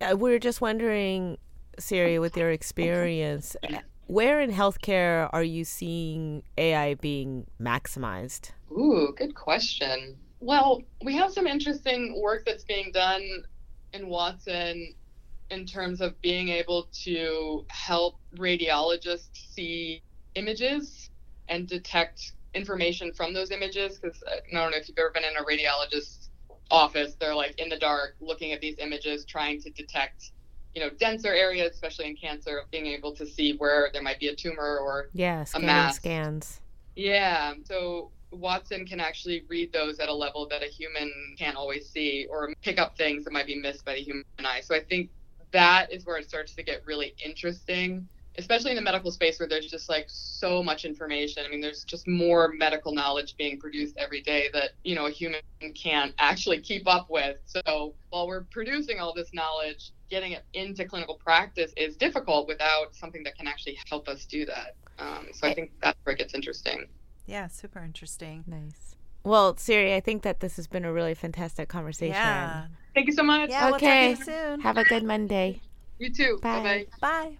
We 0.00 0.30
were 0.30 0.38
just 0.38 0.60
wondering, 0.60 1.38
Siri, 1.78 2.18
with 2.18 2.36
your 2.36 2.50
experience, 2.50 3.56
where 4.06 4.40
in 4.40 4.50
healthcare 4.50 5.28
are 5.32 5.42
you 5.42 5.64
seeing 5.64 6.42
AI 6.58 6.94
being 6.94 7.46
maximized? 7.60 8.50
Ooh, 8.70 9.14
good 9.16 9.34
question. 9.34 10.16
Well, 10.42 10.82
we 11.04 11.14
have 11.16 11.32
some 11.32 11.46
interesting 11.46 12.20
work 12.20 12.44
that's 12.44 12.64
being 12.64 12.90
done 12.92 13.44
in 13.92 14.08
Watson 14.08 14.92
in 15.50 15.66
terms 15.66 16.00
of 16.00 16.20
being 16.20 16.48
able 16.48 16.88
to 17.04 17.64
help 17.68 18.16
radiologists 18.36 19.52
see 19.54 20.02
images 20.34 21.10
and 21.48 21.68
detect 21.68 22.32
information 22.54 23.12
from 23.12 23.32
those 23.32 23.52
images. 23.52 24.00
Because 24.00 24.20
uh, 24.24 24.30
I 24.50 24.60
don't 24.60 24.72
know 24.72 24.76
if 24.76 24.88
you've 24.88 24.98
ever 24.98 25.10
been 25.10 25.22
in 25.22 25.36
a 25.36 25.44
radiologist's 25.44 26.30
office, 26.72 27.14
they're 27.20 27.36
like 27.36 27.60
in 27.60 27.68
the 27.68 27.78
dark 27.78 28.16
looking 28.20 28.50
at 28.50 28.60
these 28.60 28.78
images, 28.80 29.24
trying 29.24 29.62
to 29.62 29.70
detect, 29.70 30.32
you 30.74 30.82
know, 30.82 30.90
denser 30.98 31.32
areas, 31.32 31.72
especially 31.74 32.06
in 32.06 32.16
cancer, 32.16 32.58
of 32.58 32.68
being 32.72 32.86
able 32.86 33.14
to 33.14 33.24
see 33.24 33.52
where 33.58 33.90
there 33.92 34.02
might 34.02 34.18
be 34.18 34.26
a 34.26 34.34
tumor 34.34 34.78
or 34.78 35.08
Yeah, 35.12 35.44
scanning 35.44 35.66
mass. 35.68 35.96
scans. 35.96 36.60
yeah, 36.96 37.54
so 37.64 38.10
Watson 38.32 38.86
can 38.86 39.00
actually 39.00 39.44
read 39.48 39.72
those 39.72 39.98
at 39.98 40.08
a 40.08 40.14
level 40.14 40.46
that 40.48 40.62
a 40.62 40.66
human 40.66 41.12
can't 41.38 41.56
always 41.56 41.88
see 41.88 42.26
or 42.30 42.52
pick 42.62 42.78
up 42.78 42.96
things 42.96 43.24
that 43.24 43.32
might 43.32 43.46
be 43.46 43.56
missed 43.56 43.84
by 43.84 43.94
the 43.94 44.00
human 44.00 44.24
eye. 44.38 44.60
So 44.62 44.74
I 44.74 44.80
think 44.80 45.10
that 45.52 45.92
is 45.92 46.06
where 46.06 46.16
it 46.16 46.28
starts 46.28 46.54
to 46.54 46.62
get 46.62 46.82
really 46.86 47.14
interesting, 47.24 48.08
especially 48.38 48.70
in 48.70 48.76
the 48.76 48.82
medical 48.82 49.10
space 49.10 49.38
where 49.38 49.48
there's 49.48 49.66
just 49.66 49.88
like 49.88 50.06
so 50.08 50.62
much 50.62 50.84
information. 50.84 51.44
I 51.46 51.50
mean, 51.50 51.60
there's 51.60 51.84
just 51.84 52.08
more 52.08 52.52
medical 52.56 52.92
knowledge 52.92 53.36
being 53.36 53.58
produced 53.58 53.96
every 53.98 54.22
day 54.22 54.48
that, 54.54 54.70
you 54.82 54.94
know, 54.94 55.06
a 55.06 55.10
human 55.10 55.40
can't 55.74 56.14
actually 56.18 56.60
keep 56.60 56.88
up 56.88 57.08
with. 57.10 57.36
So 57.44 57.94
while 58.10 58.26
we're 58.26 58.44
producing 58.50 58.98
all 58.98 59.12
this 59.14 59.30
knowledge, 59.32 59.92
getting 60.10 60.32
it 60.32 60.44
into 60.54 60.84
clinical 60.84 61.14
practice 61.14 61.72
is 61.76 61.96
difficult 61.96 62.48
without 62.48 62.94
something 62.94 63.22
that 63.24 63.36
can 63.36 63.46
actually 63.46 63.78
help 63.88 64.08
us 64.08 64.24
do 64.24 64.46
that. 64.46 64.74
Um, 64.98 65.28
so 65.32 65.46
I 65.46 65.54
think 65.54 65.72
that's 65.82 65.98
where 66.04 66.14
it 66.14 66.18
gets 66.18 66.34
interesting. 66.34 66.86
Yeah 67.32 67.48
super 67.48 67.80
interesting 67.82 68.44
Nice. 68.46 68.94
Well, 69.24 69.56
Siri, 69.56 69.94
I 69.94 70.00
think 70.00 70.22
that 70.22 70.40
this 70.40 70.56
has 70.56 70.66
been 70.66 70.84
a 70.84 70.92
really 70.92 71.14
fantastic 71.14 71.68
conversation. 71.68 72.14
yeah 72.14 72.66
Thank 72.94 73.06
you 73.06 73.12
so 73.14 73.22
much. 73.22 73.50
yeah 73.50 73.70
Okay. 73.70 74.08
we'll 74.08 74.16
talk 74.16 74.26
to 74.26 74.32
you 74.32 74.38
soon 74.50 74.60
Have 74.60 74.76
a 74.78 74.84
good 74.84 75.04
Monday. 75.04 75.60
You 75.98 76.12
too. 76.12 76.38
Bye. 76.42 76.60
Bye 76.60 76.86
bye. 77.00 77.08
bye 77.30 77.36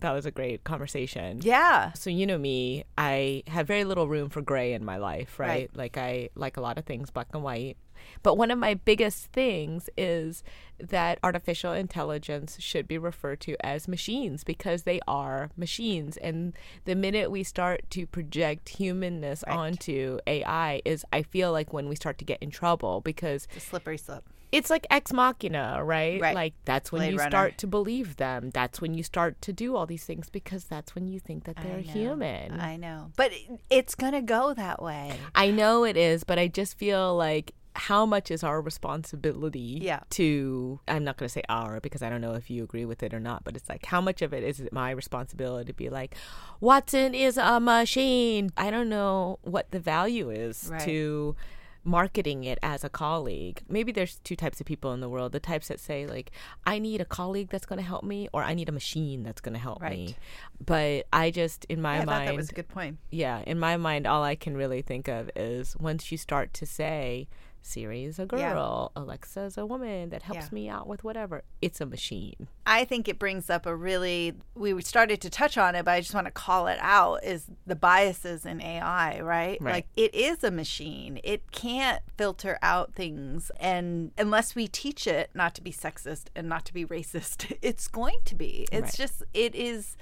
That 0.00 0.12
was 0.12 0.26
a 0.26 0.30
great 0.30 0.62
conversation. 0.62 1.40
yeah 1.42 1.92
So 1.94 2.08
you 2.08 2.24
know 2.24 2.38
me, 2.38 2.84
I 2.96 3.42
have 3.48 3.66
very 3.66 3.82
little 3.82 4.06
room 4.06 4.28
for 4.28 4.40
gray 4.40 4.72
in 4.72 4.84
my 4.84 4.96
life, 4.96 5.40
right? 5.40 5.48
Right. 5.48 5.70
Like 5.76 5.96
I 5.98 6.28
like 6.36 6.56
a 6.56 6.60
lot 6.60 6.78
of 6.78 6.84
things 6.84 7.10
black 7.10 7.26
and 7.34 7.42
white. 7.42 7.76
But 8.22 8.36
one 8.36 8.50
of 8.50 8.58
my 8.58 8.74
biggest 8.74 9.26
things 9.32 9.88
is 9.96 10.42
that 10.78 11.18
artificial 11.22 11.72
intelligence 11.72 12.56
should 12.60 12.86
be 12.86 12.98
referred 12.98 13.40
to 13.40 13.56
as 13.66 13.88
machines 13.88 14.44
because 14.44 14.82
they 14.84 15.00
are 15.08 15.50
machines. 15.56 16.16
And 16.18 16.52
the 16.84 16.94
minute 16.94 17.30
we 17.30 17.42
start 17.42 17.82
to 17.90 18.06
project 18.06 18.68
humanness 18.70 19.42
Right. 19.46 19.56
onto 19.56 20.18
AI 20.26 20.80
is 20.84 21.04
I 21.12 21.22
feel 21.22 21.52
like 21.52 21.72
when 21.72 21.88
we 21.88 21.96
start 21.96 22.18
to 22.18 22.24
get 22.24 22.42
in 22.42 22.50
trouble 22.50 23.00
because 23.00 23.46
the 23.54 23.60
slippery 23.60 23.98
slope 23.98 24.24
it's 24.50 24.70
like 24.70 24.86
ex 24.88 25.12
machina, 25.12 25.84
right? 25.84 26.18
Right. 26.22 26.34
Like 26.34 26.54
that's 26.64 26.90
when 26.90 27.00
Blade 27.00 27.12
you 27.12 27.18
Runner. 27.18 27.30
start 27.30 27.58
to 27.58 27.66
believe 27.66 28.16
them. 28.16 28.48
That's 28.54 28.80
when 28.80 28.94
you 28.94 29.02
start 29.02 29.42
to 29.42 29.52
do 29.52 29.76
all 29.76 29.84
these 29.84 30.04
things 30.04 30.30
because 30.30 30.64
that's 30.64 30.94
when 30.94 31.06
you 31.06 31.20
think 31.20 31.44
that 31.44 31.56
they're 31.62 31.80
human. 31.80 32.58
I 32.58 32.76
know. 32.76 33.12
But 33.16 33.32
it's 33.68 33.94
going 33.94 34.12
to 34.12 34.22
go 34.22 34.54
that 34.54 34.82
way. 34.82 35.12
I 35.34 35.50
know 35.50 35.84
it 35.84 35.98
is, 35.98 36.24
but 36.24 36.38
I 36.38 36.48
just 36.48 36.78
feel 36.78 37.14
like 37.14 37.52
how 37.78 38.04
much 38.04 38.30
is 38.30 38.42
our 38.44 38.60
responsibility 38.60 39.78
Yeah. 39.80 40.00
to 40.10 40.80
I'm 40.88 41.04
not 41.04 41.16
going 41.16 41.28
to 41.28 41.32
say 41.32 41.42
our 41.48 41.80
because 41.80 42.02
I 42.02 42.10
don't 42.10 42.20
know 42.20 42.34
if 42.34 42.50
you 42.50 42.62
agree 42.64 42.84
with 42.84 43.02
it 43.02 43.14
or 43.14 43.20
not, 43.20 43.44
but 43.44 43.56
it's 43.56 43.68
like 43.68 43.86
how 43.86 44.00
much 44.00 44.20
of 44.22 44.32
it 44.34 44.42
is 44.44 44.60
it 44.60 44.72
my 44.72 44.90
responsibility 44.90 45.66
to 45.72 45.76
be 45.76 45.88
like 45.88 46.14
Watson 46.60 47.14
is 47.14 47.36
a 47.36 47.60
machine. 47.60 48.50
I 48.56 48.70
don't 48.70 48.88
know 48.88 49.38
what 49.42 49.70
the 49.70 49.80
value 49.80 50.28
is 50.30 50.68
Right. 50.70 50.80
to 50.80 51.36
marketing 51.84 52.44
it 52.44 52.58
as 52.62 52.84
a 52.84 52.88
colleague. 52.90 53.62
Maybe 53.68 53.92
there's 53.92 54.18
two 54.24 54.36
types 54.36 54.60
of 54.60 54.66
people 54.66 54.92
in 54.92 55.00
the 55.00 55.08
world. 55.08 55.32
The 55.32 55.40
types 55.40 55.68
that 55.68 55.80
say 55.80 56.06
like 56.06 56.30
I 56.66 56.78
need 56.78 57.00
a 57.00 57.04
colleague 57.06 57.48
that's 57.50 57.64
going 57.64 57.78
to 57.78 57.84
help 57.86 58.04
me 58.04 58.28
or 58.32 58.42
I 58.42 58.52
need 58.54 58.68
a 58.68 58.72
machine 58.72 59.22
that's 59.22 59.40
going 59.40 59.54
to 59.54 59.60
help 59.60 59.80
me. 59.80 60.16
But 60.64 61.06
I 61.12 61.30
just 61.30 61.64
in 61.66 61.80
my 61.80 61.98
Yeah, 62.00 62.04
mind 62.04 62.28
that 62.28 62.36
was 62.36 62.50
a 62.50 62.54
good 62.54 62.68
point. 62.68 62.98
yeah, 63.10 63.42
in 63.46 63.58
my 63.58 63.76
mind, 63.76 64.06
all 64.06 64.22
I 64.22 64.34
can 64.34 64.56
really 64.56 64.82
think 64.82 65.08
of 65.08 65.30
is 65.36 65.76
once 65.78 66.10
you 66.12 66.18
start 66.18 66.52
to 66.54 66.66
say, 66.66 67.28
Siri 67.62 68.04
is 68.04 68.18
a 68.18 68.22
Yeah. 68.32 68.52
girl, 68.54 68.92
Alexa 68.96 69.40
is 69.42 69.58
a 69.58 69.66
woman 69.66 70.10
that 70.10 70.22
helps 70.22 70.46
Yeah. 70.46 70.48
me 70.52 70.68
out 70.68 70.86
with 70.86 71.04
whatever, 71.04 71.42
it's 71.60 71.80
a 71.80 71.86
machine. 71.86 72.48
I 72.66 72.84
think 72.84 73.08
it 73.08 73.18
brings 73.18 73.50
up 73.50 73.66
a 73.66 73.74
really 73.74 74.34
we 74.54 74.80
started 74.82 75.20
to 75.22 75.30
touch 75.30 75.56
on 75.58 75.74
it, 75.74 75.84
but 75.84 75.92
I 75.92 76.00
just 76.00 76.14
want 76.14 76.26
to 76.26 76.30
call 76.30 76.66
it 76.66 76.78
out 76.80 77.22
is 77.24 77.46
the 77.66 77.76
biases 77.76 78.44
in 78.46 78.60
AI, 78.60 79.20
right? 79.20 79.60
Right. 79.60 79.72
Like 79.72 79.86
it 79.96 80.14
is 80.14 80.42
a 80.44 80.50
machine. 80.50 81.20
It 81.24 81.50
can't 81.52 82.02
filter 82.16 82.58
out 82.62 82.94
things 82.94 83.50
and 83.60 84.12
unless 84.18 84.54
we 84.54 84.66
teach 84.68 85.06
it 85.06 85.30
not 85.34 85.54
to 85.56 85.62
be 85.62 85.72
sexist 85.72 86.26
and 86.36 86.48
not 86.48 86.64
to 86.66 86.72
be 86.74 86.84
racist, 86.86 87.52
it's 87.62 87.88
going 87.88 88.18
to 88.24 88.34
be. 88.34 88.66
It's 88.72 88.82
Right. 88.82 88.94
just 88.94 89.22
it 89.34 89.54
is 89.54 89.96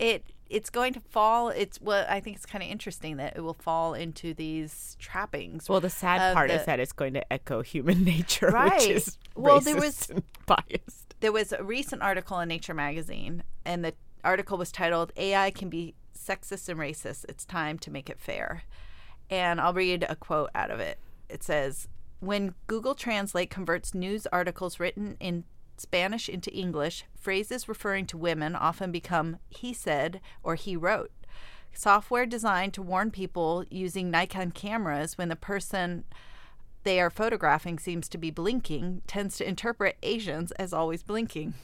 it 0.00 0.24
it's 0.48 0.68
going 0.70 0.92
to 0.92 1.00
fall 1.00 1.50
it's 1.50 1.80
what 1.80 2.10
I 2.10 2.18
think 2.18 2.36
it's 2.36 2.46
kind 2.46 2.64
of 2.64 2.68
interesting 2.70 3.18
that 3.18 3.36
it 3.36 3.40
will 3.42 3.54
fall 3.54 3.94
into 3.94 4.34
these 4.34 4.96
trappings. 4.98 5.68
Well, 5.68 5.80
the 5.80 5.90
sad 5.90 6.34
part 6.34 6.48
the- 6.48 6.56
is 6.58 6.66
that 6.66 6.80
it's 6.80 6.92
going 6.92 7.14
to 7.14 7.32
echo 7.32 7.62
human 7.62 8.02
nature, 8.14 8.48
Right. 8.48 8.72
which 8.80 8.88
is 8.90 9.18
Well, 9.36 9.60
there 9.60 9.76
was- 9.76 10.10
biased. 10.46 11.14
there 11.20 11.30
was 11.32 11.52
a 11.52 11.62
recent 11.62 12.02
article 12.02 12.40
in 12.40 12.48
Nature 12.48 12.74
magazine, 12.74 13.44
and 13.64 13.84
the 13.84 13.94
article 14.24 14.58
was 14.58 14.72
titled 14.72 15.12
AI 15.16 15.50
Can 15.52 15.68
Be 15.68 15.94
Sexist 16.18 16.68
and 16.68 16.80
Racist. 16.80 17.24
It's 17.28 17.44
Time 17.44 17.78
to 17.78 17.90
Make 17.90 18.10
It 18.10 18.18
Fair. 18.18 18.64
And 19.30 19.60
I'll 19.60 19.72
read 19.72 20.04
a 20.08 20.16
quote 20.16 20.50
out 20.56 20.70
of 20.72 20.80
it. 20.80 20.98
It 21.28 21.44
says 21.44 21.86
When 22.18 22.54
Google 22.66 22.94
Translate 22.96 23.50
converts 23.50 23.94
news 23.94 24.26
articles 24.32 24.80
written 24.80 25.16
in 25.20 25.44
Spanish 25.80 26.28
into 26.28 26.52
English, 26.52 27.04
phrases 27.16 27.66
referring 27.66 28.04
to 28.06 28.18
women 28.18 28.54
often 28.54 28.92
become 28.92 29.38
he 29.48 29.72
said 29.72 30.20
or 30.42 30.54
he 30.54 30.76
wrote. 30.76 31.10
software 31.72 32.26
designed 32.26 32.74
to 32.74 32.82
warn 32.82 33.10
people 33.10 33.64
using 33.70 34.10
Nikon 34.10 34.50
cameras 34.50 35.16
when 35.16 35.28
the 35.28 35.36
person 35.36 36.04
they 36.82 37.00
are 37.00 37.10
photographing 37.10 37.78
seems 37.78 38.08
to 38.08 38.18
be 38.18 38.30
blinking 38.30 39.02
tends 39.06 39.36
to 39.38 39.48
interpret 39.48 39.96
Asians 40.02 40.52
as 40.52 40.72
always 40.72 41.02
blinking. 41.02 41.54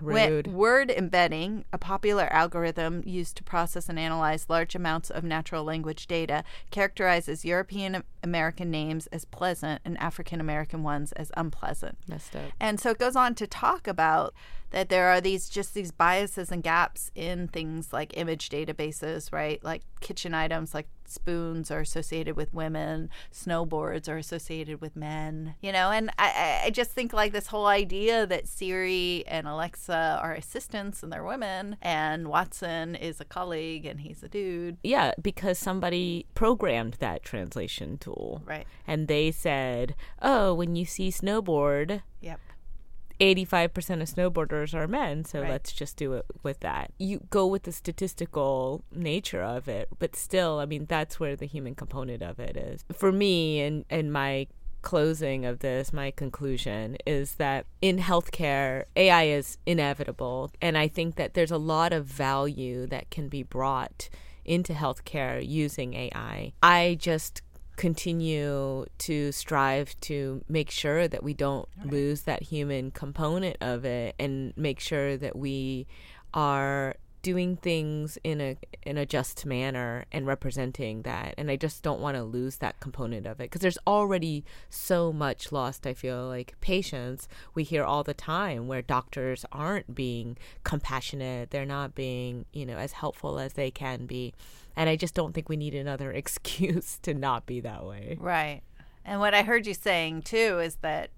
Rude. 0.00 0.46
word 0.48 0.90
embedding, 0.90 1.64
a 1.72 1.78
popular 1.78 2.24
algorithm 2.32 3.02
used 3.04 3.36
to 3.36 3.42
process 3.42 3.88
and 3.88 3.98
analyze 3.98 4.46
large 4.48 4.74
amounts 4.74 5.10
of 5.10 5.24
natural 5.24 5.64
language 5.64 6.06
data, 6.06 6.44
characterizes 6.70 7.44
European 7.44 8.02
American 8.22 8.70
names 8.70 9.06
as 9.08 9.24
pleasant 9.24 9.80
and 9.84 9.98
African 9.98 10.40
American 10.40 10.82
ones 10.82 11.12
as 11.12 11.30
unpleasant. 11.36 11.98
Messed 12.08 12.36
up. 12.36 12.52
And 12.60 12.80
so 12.80 12.90
it 12.90 12.98
goes 12.98 13.16
on 13.16 13.34
to 13.36 13.46
talk 13.46 13.86
about 13.86 14.34
that 14.70 14.88
there 14.88 15.08
are 15.08 15.20
these 15.20 15.48
just 15.48 15.74
these 15.74 15.92
biases 15.92 16.50
and 16.50 16.62
gaps 16.62 17.10
in 17.14 17.48
things 17.48 17.92
like 17.92 18.16
image 18.16 18.48
databases, 18.48 19.32
right? 19.32 19.62
Like 19.62 19.82
kitchen 20.00 20.34
items 20.34 20.74
like 20.74 20.88
spoons 21.08 21.70
are 21.70 21.80
associated 21.80 22.36
with 22.36 22.52
women, 22.54 23.10
snowboards 23.32 24.08
are 24.08 24.16
associated 24.16 24.80
with 24.80 24.96
men, 24.96 25.54
you 25.60 25.72
know. 25.72 25.90
And 25.90 26.10
I, 26.18 26.62
I- 26.66 26.70
just 26.70 26.90
think 26.90 27.12
like 27.12 27.32
this 27.32 27.46
whole 27.46 27.66
idea 27.66 28.26
that 28.26 28.46
Siri 28.48 29.24
and 29.26 29.46
Alexa 29.48 30.18
are 30.22 30.34
assistants 30.34 31.02
and 31.02 31.12
they're 31.12 31.24
women, 31.24 31.76
and 31.80 32.28
Watson 32.28 32.94
is 32.94 33.20
a 33.20 33.24
colleague 33.24 33.86
and 33.86 34.00
he's 34.00 34.22
a 34.22 34.28
dude, 34.28 34.76
Yeah, 34.82 35.12
because 35.22 35.58
somebody 35.58 36.26
programmed 36.34 36.94
that 36.94 37.22
translation 37.22 37.98
tool. 37.98 38.42
right? 38.44 38.66
And 38.86 39.08
they 39.08 39.30
said, 39.30 39.94
oh, 40.20 40.52
when 40.54 40.76
you 40.76 40.84
see 40.84 41.10
snowboard, 41.10 42.02
Yep. 42.20 42.40
85% 43.20 44.02
of 44.02 44.08
snowboarders 44.08 44.74
are 44.74 44.86
men, 44.86 45.24
so 45.24 45.40
Right. 45.40 45.50
let's 45.50 45.72
just 45.72 45.96
do 45.96 46.12
it 46.14 46.26
with 46.42 46.60
that. 46.60 46.92
You 46.98 47.20
go 47.30 47.46
with 47.46 47.62
the 47.64 47.72
statistical 47.72 48.84
nature 48.92 49.42
of 49.42 49.68
it, 49.68 49.88
but 49.98 50.14
still, 50.16 50.58
I 50.58 50.66
mean, 50.66 50.86
that's 50.86 51.18
where 51.18 51.36
the 51.36 51.46
human 51.46 51.74
component 51.74 52.22
of 52.22 52.38
it 52.38 52.56
is. 52.56 52.84
For 52.92 53.12
me, 53.12 53.60
and, 53.60 53.84
and 53.90 54.12
my 54.12 54.46
closing 54.82 55.44
of 55.44 55.58
this, 55.60 55.92
my 55.92 56.10
conclusion 56.12 56.96
is 57.06 57.34
that 57.34 57.66
in 57.82 57.98
healthcare, 57.98 58.84
AI 58.94 59.24
is 59.24 59.58
inevitable. 59.66 60.52
And 60.62 60.78
I 60.78 60.86
think 60.86 61.16
that 61.16 61.34
there's 61.34 61.50
a 61.50 61.58
lot 61.58 61.92
of 61.92 62.04
value 62.06 62.86
that 62.86 63.10
can 63.10 63.28
be 63.28 63.42
brought 63.42 64.08
into 64.44 64.74
healthcare 64.74 65.44
using 65.44 65.94
AI. 65.94 66.52
I 66.62 66.96
just 67.00 67.42
continue 67.76 68.86
to 68.98 69.32
strive 69.32 69.98
to 70.00 70.42
make 70.48 70.70
sure 70.70 71.06
that 71.06 71.22
we 71.22 71.34
don't 71.34 71.68
lose 71.84 72.22
that 72.22 72.42
human 72.42 72.90
component 72.90 73.56
of 73.60 73.84
it 73.84 74.14
and 74.18 74.52
make 74.56 74.80
sure 74.80 75.16
that 75.16 75.36
we 75.36 75.86
are 76.32 76.96
doing 77.26 77.56
things 77.56 78.16
in 78.22 78.40
a 78.40 78.56
in 78.82 78.96
a 78.96 79.04
just 79.04 79.44
manner 79.44 80.04
and 80.12 80.28
representing 80.28 81.02
that. 81.02 81.34
And 81.36 81.50
I 81.50 81.56
just 81.56 81.82
don't 81.82 82.00
want 82.00 82.16
to 82.16 82.22
lose 82.22 82.58
that 82.58 82.78
component 82.78 83.26
of 83.26 83.40
it 83.40 83.50
because 83.50 83.62
there's 83.62 83.78
already 83.84 84.44
so 84.70 85.12
much 85.12 85.50
lost 85.50 85.88
I 85.88 85.92
feel 85.94 86.28
like 86.28 86.54
patients 86.60 87.26
we 87.52 87.64
hear 87.64 87.82
all 87.82 88.04
the 88.04 88.14
time 88.14 88.68
where 88.68 88.80
doctors 88.80 89.44
aren't 89.50 89.92
being 89.92 90.38
compassionate. 90.62 91.50
They're 91.50 91.66
not 91.66 91.96
being 91.96 92.44
you 92.52 92.64
know 92.64 92.76
as 92.76 92.92
helpful 92.92 93.40
as 93.40 93.54
they 93.54 93.72
can 93.72 94.06
be 94.06 94.32
and 94.76 94.88
I 94.88 94.96
just 94.96 95.14
don't 95.14 95.32
think 95.32 95.48
we 95.48 95.56
need 95.56 95.74
another 95.74 96.12
excuse 96.22 96.98
to 97.02 97.14
not 97.14 97.46
be 97.46 97.60
that 97.60 97.84
way 97.84 98.16
Right. 98.20 98.62
And 99.06 99.20
what 99.20 99.34
I 99.34 99.44
heard 99.44 99.66
you 99.66 99.74
saying 99.74 100.22
too 100.22 100.58
is 100.58 100.76
that, 100.76 101.10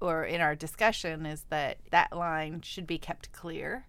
or 0.00 0.24
in 0.24 0.40
our 0.40 0.56
discussion, 0.56 1.24
is 1.24 1.44
that 1.50 1.78
that 1.90 2.14
line 2.14 2.60
should 2.62 2.86
be 2.86 2.98
kept 2.98 3.30
clear. 3.32 3.86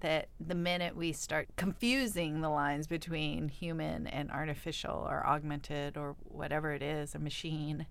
That 0.00 0.28
the 0.38 0.54
minute 0.54 0.96
we 0.96 1.12
start 1.12 1.48
confusing 1.56 2.40
the 2.40 2.48
lines 2.48 2.86
between 2.86 3.48
human 3.48 4.06
and 4.06 4.30
artificial 4.30 5.06
or 5.08 5.26
augmented 5.26 5.96
or 5.96 6.16
whatever 6.24 6.72
it 6.72 6.82
is, 6.82 7.14
a 7.14 7.18
machine, 7.18 7.86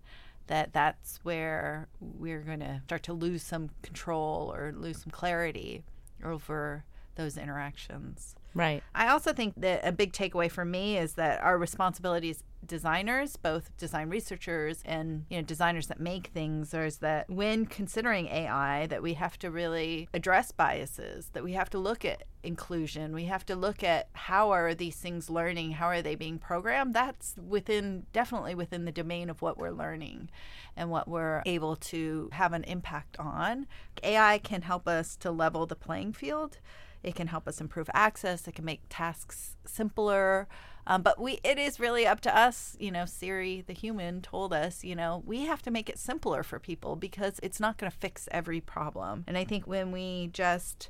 that 0.48 0.74
that's 0.74 1.20
where 1.24 1.88
we're 2.00 2.42
going 2.42 2.60
to 2.60 2.82
start 2.86 3.04
to 3.04 3.14
lose 3.14 3.44
some 3.44 3.70
control 3.82 4.52
or 4.54 4.74
lose 4.76 5.02
some 5.02 5.12
clarity 5.12 5.84
over 6.24 6.86
those 7.16 7.38
interactions. 7.38 8.36
Right 8.54 8.84
I 8.94 9.08
also 9.08 9.34
think 9.34 9.54
that 9.58 9.82
a 9.86 9.92
big 9.92 10.14
takeaway 10.14 10.50
for 10.50 10.66
me 10.66 10.98
is 10.98 11.14
that 11.14 11.42
our 11.42 11.58
responsibilities 11.58 12.44
designers, 12.66 13.38
both 13.38 13.76
design 13.78 14.10
researchers 14.10 14.82
and 14.86 15.26
you 15.30 15.38
know 15.38 15.44
designers 15.44 15.88
that 15.88 16.00
make 16.00 16.28
things, 16.28 16.74
is 16.74 16.98
that 16.98 17.30
when 17.30 17.66
considering 17.66 18.28
AI, 18.28 18.86
that 18.88 19.02
we 19.02 19.16
have 19.16 19.38
to 19.40 19.50
really 19.50 20.08
address 20.14 20.52
biases, 20.52 21.30
that 21.34 21.44
we 21.44 21.54
have 21.54 21.70
to 21.72 21.80
look 21.80 22.06
at 22.06 22.24
inclusion, 22.44 23.14
we 23.14 23.26
have 23.26 23.46
to 23.46 23.56
look 23.56 23.84
at 23.84 24.10
how 24.14 24.52
are 24.52 24.74
these 24.74 24.96
things 24.96 25.30
learning, 25.30 25.72
how 25.72 25.88
are 25.88 26.02
they 26.02 26.16
being 26.16 26.38
programmed. 26.38 26.94
That's 26.94 27.36
within 27.46 28.06
definitely 28.14 28.56
within 28.56 28.86
the 28.86 28.92
domain 28.92 29.30
of 29.30 29.42
what 29.42 29.58
we're 29.58 29.72
learning 29.72 30.30
and 30.76 30.90
what 30.90 31.08
we're 31.08 31.42
able 31.46 31.76
to 31.76 32.30
have 32.34 32.54
an 32.54 32.64
impact 32.64 33.18
on. 33.20 33.68
AI 34.04 34.38
can 34.40 34.64
help 34.64 34.88
us 34.88 35.16
to 35.18 35.32
level 35.32 35.66
the 35.66 35.76
playing 35.76 36.14
field. 36.14 36.58
It 37.04 37.16
can 37.16 37.28
help 37.28 37.48
us 37.48 37.60
improve 37.62 37.90
access. 37.94 38.48
It 38.48 38.56
can 38.56 38.66
make 38.66 38.82
tasks 38.90 39.56
simpler. 39.66 40.48
Um, 40.88 41.02
but 41.04 41.20
we, 41.20 41.40
it 41.44 41.58
is 41.60 41.80
really 41.80 42.08
up 42.08 42.22
to 42.22 42.36
us. 42.36 42.76
You 42.80 42.92
know, 42.92 43.06
Siri, 43.06 43.64
the 43.66 43.74
human, 43.74 44.22
told 44.22 44.52
us, 44.54 44.84
you 44.84 44.96
know, 44.96 45.22
we 45.26 45.46
have 45.46 45.62
to 45.64 45.72
make 45.72 45.90
it 45.90 46.00
simpler 46.00 46.42
for 46.44 46.60
people 46.60 46.96
because 46.96 47.40
it's 47.44 47.60
not 47.60 47.78
going 47.78 47.92
to 47.92 47.98
fix 47.98 48.28
every 48.32 48.62
problem. 48.62 49.24
And 49.28 49.38
I 49.38 49.44
think 49.44 49.68
when 49.68 49.92
we 49.92 50.30
just 50.34 50.90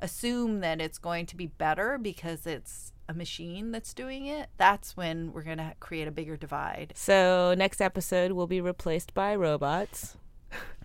assume 0.00 0.60
that 0.60 0.80
it's 0.80 0.98
going 0.98 1.26
to 1.26 1.36
be 1.36 1.46
better 1.46 1.98
because 1.98 2.46
it's 2.46 2.92
a 3.08 3.14
machine 3.14 3.70
that's 3.70 3.92
doing 3.94 4.26
it, 4.26 4.48
that's 4.56 4.96
when 4.96 5.32
we're 5.32 5.42
going 5.42 5.58
to 5.58 5.74
create 5.80 6.08
a 6.08 6.10
bigger 6.10 6.36
divide. 6.36 6.92
so 6.96 7.54
next 7.56 7.80
episode 7.80 8.32
will 8.32 8.46
be 8.46 8.60
replaced 8.60 9.12
by 9.14 9.34
robots 9.34 10.16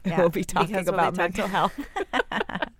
Yeah, 0.05 0.17
we'll 0.19 0.29
be 0.29 0.43
talking 0.43 0.67
because 0.75 0.85
we'll 0.87 0.93
be 0.93 0.99
about 0.99 1.15
talking- 1.15 1.35
mental 1.35 1.47
health 2.27 2.69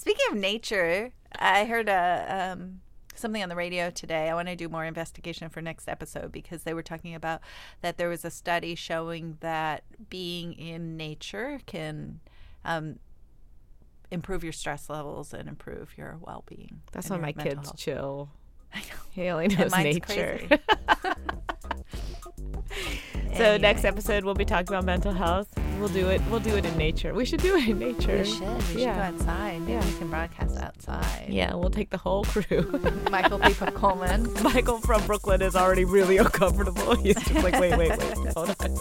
Speaking 0.00 0.24
of 0.30 0.38
nature, 0.38 1.12
I 1.38 1.66
heard 1.66 1.90
a 1.90 2.52
um, 2.54 2.80
something 3.14 3.42
on 3.42 3.50
the 3.50 3.54
radio 3.54 3.90
today. 3.90 4.30
I 4.30 4.34
want 4.34 4.48
to 4.48 4.56
do 4.56 4.66
more 4.66 4.86
investigation 4.86 5.50
for 5.50 5.60
next 5.60 5.90
episode 5.90 6.32
because 6.32 6.62
they 6.62 6.72
were 6.72 6.82
talking 6.82 7.14
about 7.14 7.42
that 7.82 7.98
there 7.98 8.08
was 8.08 8.24
a 8.24 8.30
study 8.30 8.74
showing 8.74 9.36
that 9.40 9.84
being 10.08 10.54
in 10.54 10.96
nature 10.96 11.60
can 11.66 12.20
um, 12.64 12.98
improve 14.10 14.42
your 14.42 14.54
stress 14.54 14.88
levels 14.88 15.34
and 15.34 15.50
improve 15.50 15.98
your 15.98 16.16
well 16.18 16.44
being. 16.46 16.80
that's 16.92 17.10
when 17.10 17.20
my 17.20 17.32
kids 17.32 17.70
chill 17.76 18.30
I 18.74 18.78
know. 18.78 18.84
Haley 19.12 19.44
And 19.46 19.58
knows 19.58 19.72
nature. 19.72 20.40
So 23.36 23.56
next 23.56 23.84
episode 23.84 24.24
we'll 24.24 24.34
be 24.34 24.44
talking 24.44 24.68
about 24.68 24.84
mental 24.84 25.12
health. 25.12 25.48
We'll 25.78 25.88
do 25.88 26.08
it. 26.08 26.20
We'll 26.30 26.40
do 26.40 26.56
it 26.56 26.64
in 26.66 26.76
nature. 26.76 27.14
We 27.14 27.24
should 27.24 27.40
do 27.40 27.56
it 27.56 27.66
in 27.68 27.78
nature. 27.78 28.18
We 28.18 28.24
should. 28.24 28.74
We 28.74 28.82
Yeah. 28.82 29.06
should 29.10 29.18
go 29.18 29.24
outside. 29.24 29.60
Maybe 29.60 29.72
Yeah. 29.72 29.84
we 29.86 29.92
can 29.98 30.10
broadcast 30.10 30.58
outside. 30.58 31.26
Yeah, 31.28 31.54
we'll 31.54 31.70
take 31.70 31.88
the 31.90 31.96
whole 31.96 32.24
crew. 32.24 32.80
Michael 33.10 33.38
P. 33.38 33.54
Coleman. 33.54 34.30
Michael 34.42 34.78
from 34.78 35.06
Brooklyn 35.06 35.40
is 35.42 35.56
already 35.56 35.84
really 35.86 36.18
uncomfortable. 36.18 36.96
He's 36.96 37.14
just 37.14 37.32
like, 37.42 37.58
wait, 37.58 37.78
wait, 37.78 37.90
wait, 37.98 38.32
hold 38.34 38.54
on. 38.60 38.78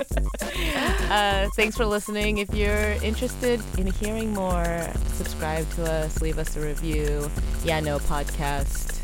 uh, 1.12 1.48
thanks 1.56 1.78
for 1.78 1.86
listening. 1.86 2.40
If 2.40 2.54
you're 2.54 2.92
interested 3.04 3.62
in 3.78 3.88
hearing 3.88 4.34
more, 4.34 4.88
subscribe 5.14 5.70
to 5.76 5.90
us, 5.90 6.22
leave 6.22 6.38
us 6.38 6.58
a 6.58 6.60
review. 6.62 7.30
Yeah, 7.64 7.80
no 7.80 8.00
podcast. 8.00 8.99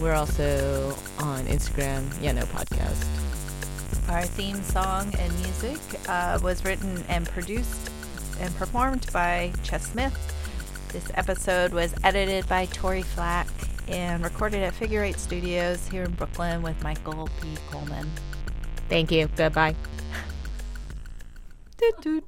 We're 0.00 0.14
also 0.14 0.94
on 1.18 1.44
Instagram. 1.46 2.10
Yeah, 2.22 2.32
no 2.32 2.42
podcast. 2.42 3.04
Our 4.08 4.22
theme 4.22 4.62
song 4.62 5.12
and 5.18 5.32
music 5.40 5.78
uh, 6.08 6.38
was 6.42 6.64
written 6.64 7.04
and 7.08 7.26
produced 7.28 7.90
and 8.40 8.54
performed 8.56 9.06
by 9.12 9.52
Chess 9.62 9.90
Smith. 9.90 10.16
This 10.92 11.10
episode 11.14 11.72
was 11.72 11.94
edited 12.04 12.48
by 12.48 12.66
Tori 12.66 13.02
Flack 13.02 13.48
and 13.88 14.22
recorded 14.22 14.62
at 14.62 14.74
Figure 14.74 15.02
Eight 15.02 15.18
Studios 15.18 15.86
here 15.88 16.04
in 16.04 16.12
Brooklyn 16.12 16.62
with 16.62 16.82
Michael 16.82 17.28
P. 17.40 17.56
Coleman. 17.70 18.10
Thank 18.88 19.10
you. 19.10 19.28
Goodbye. 19.36 19.74
Toot 21.76 22.02
toot. 22.02 22.24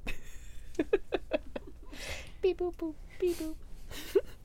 Beep 2.42 2.58
boop 2.58 2.74
boop. 2.74 2.94
Beep 3.18 3.36
boop. 3.38 3.54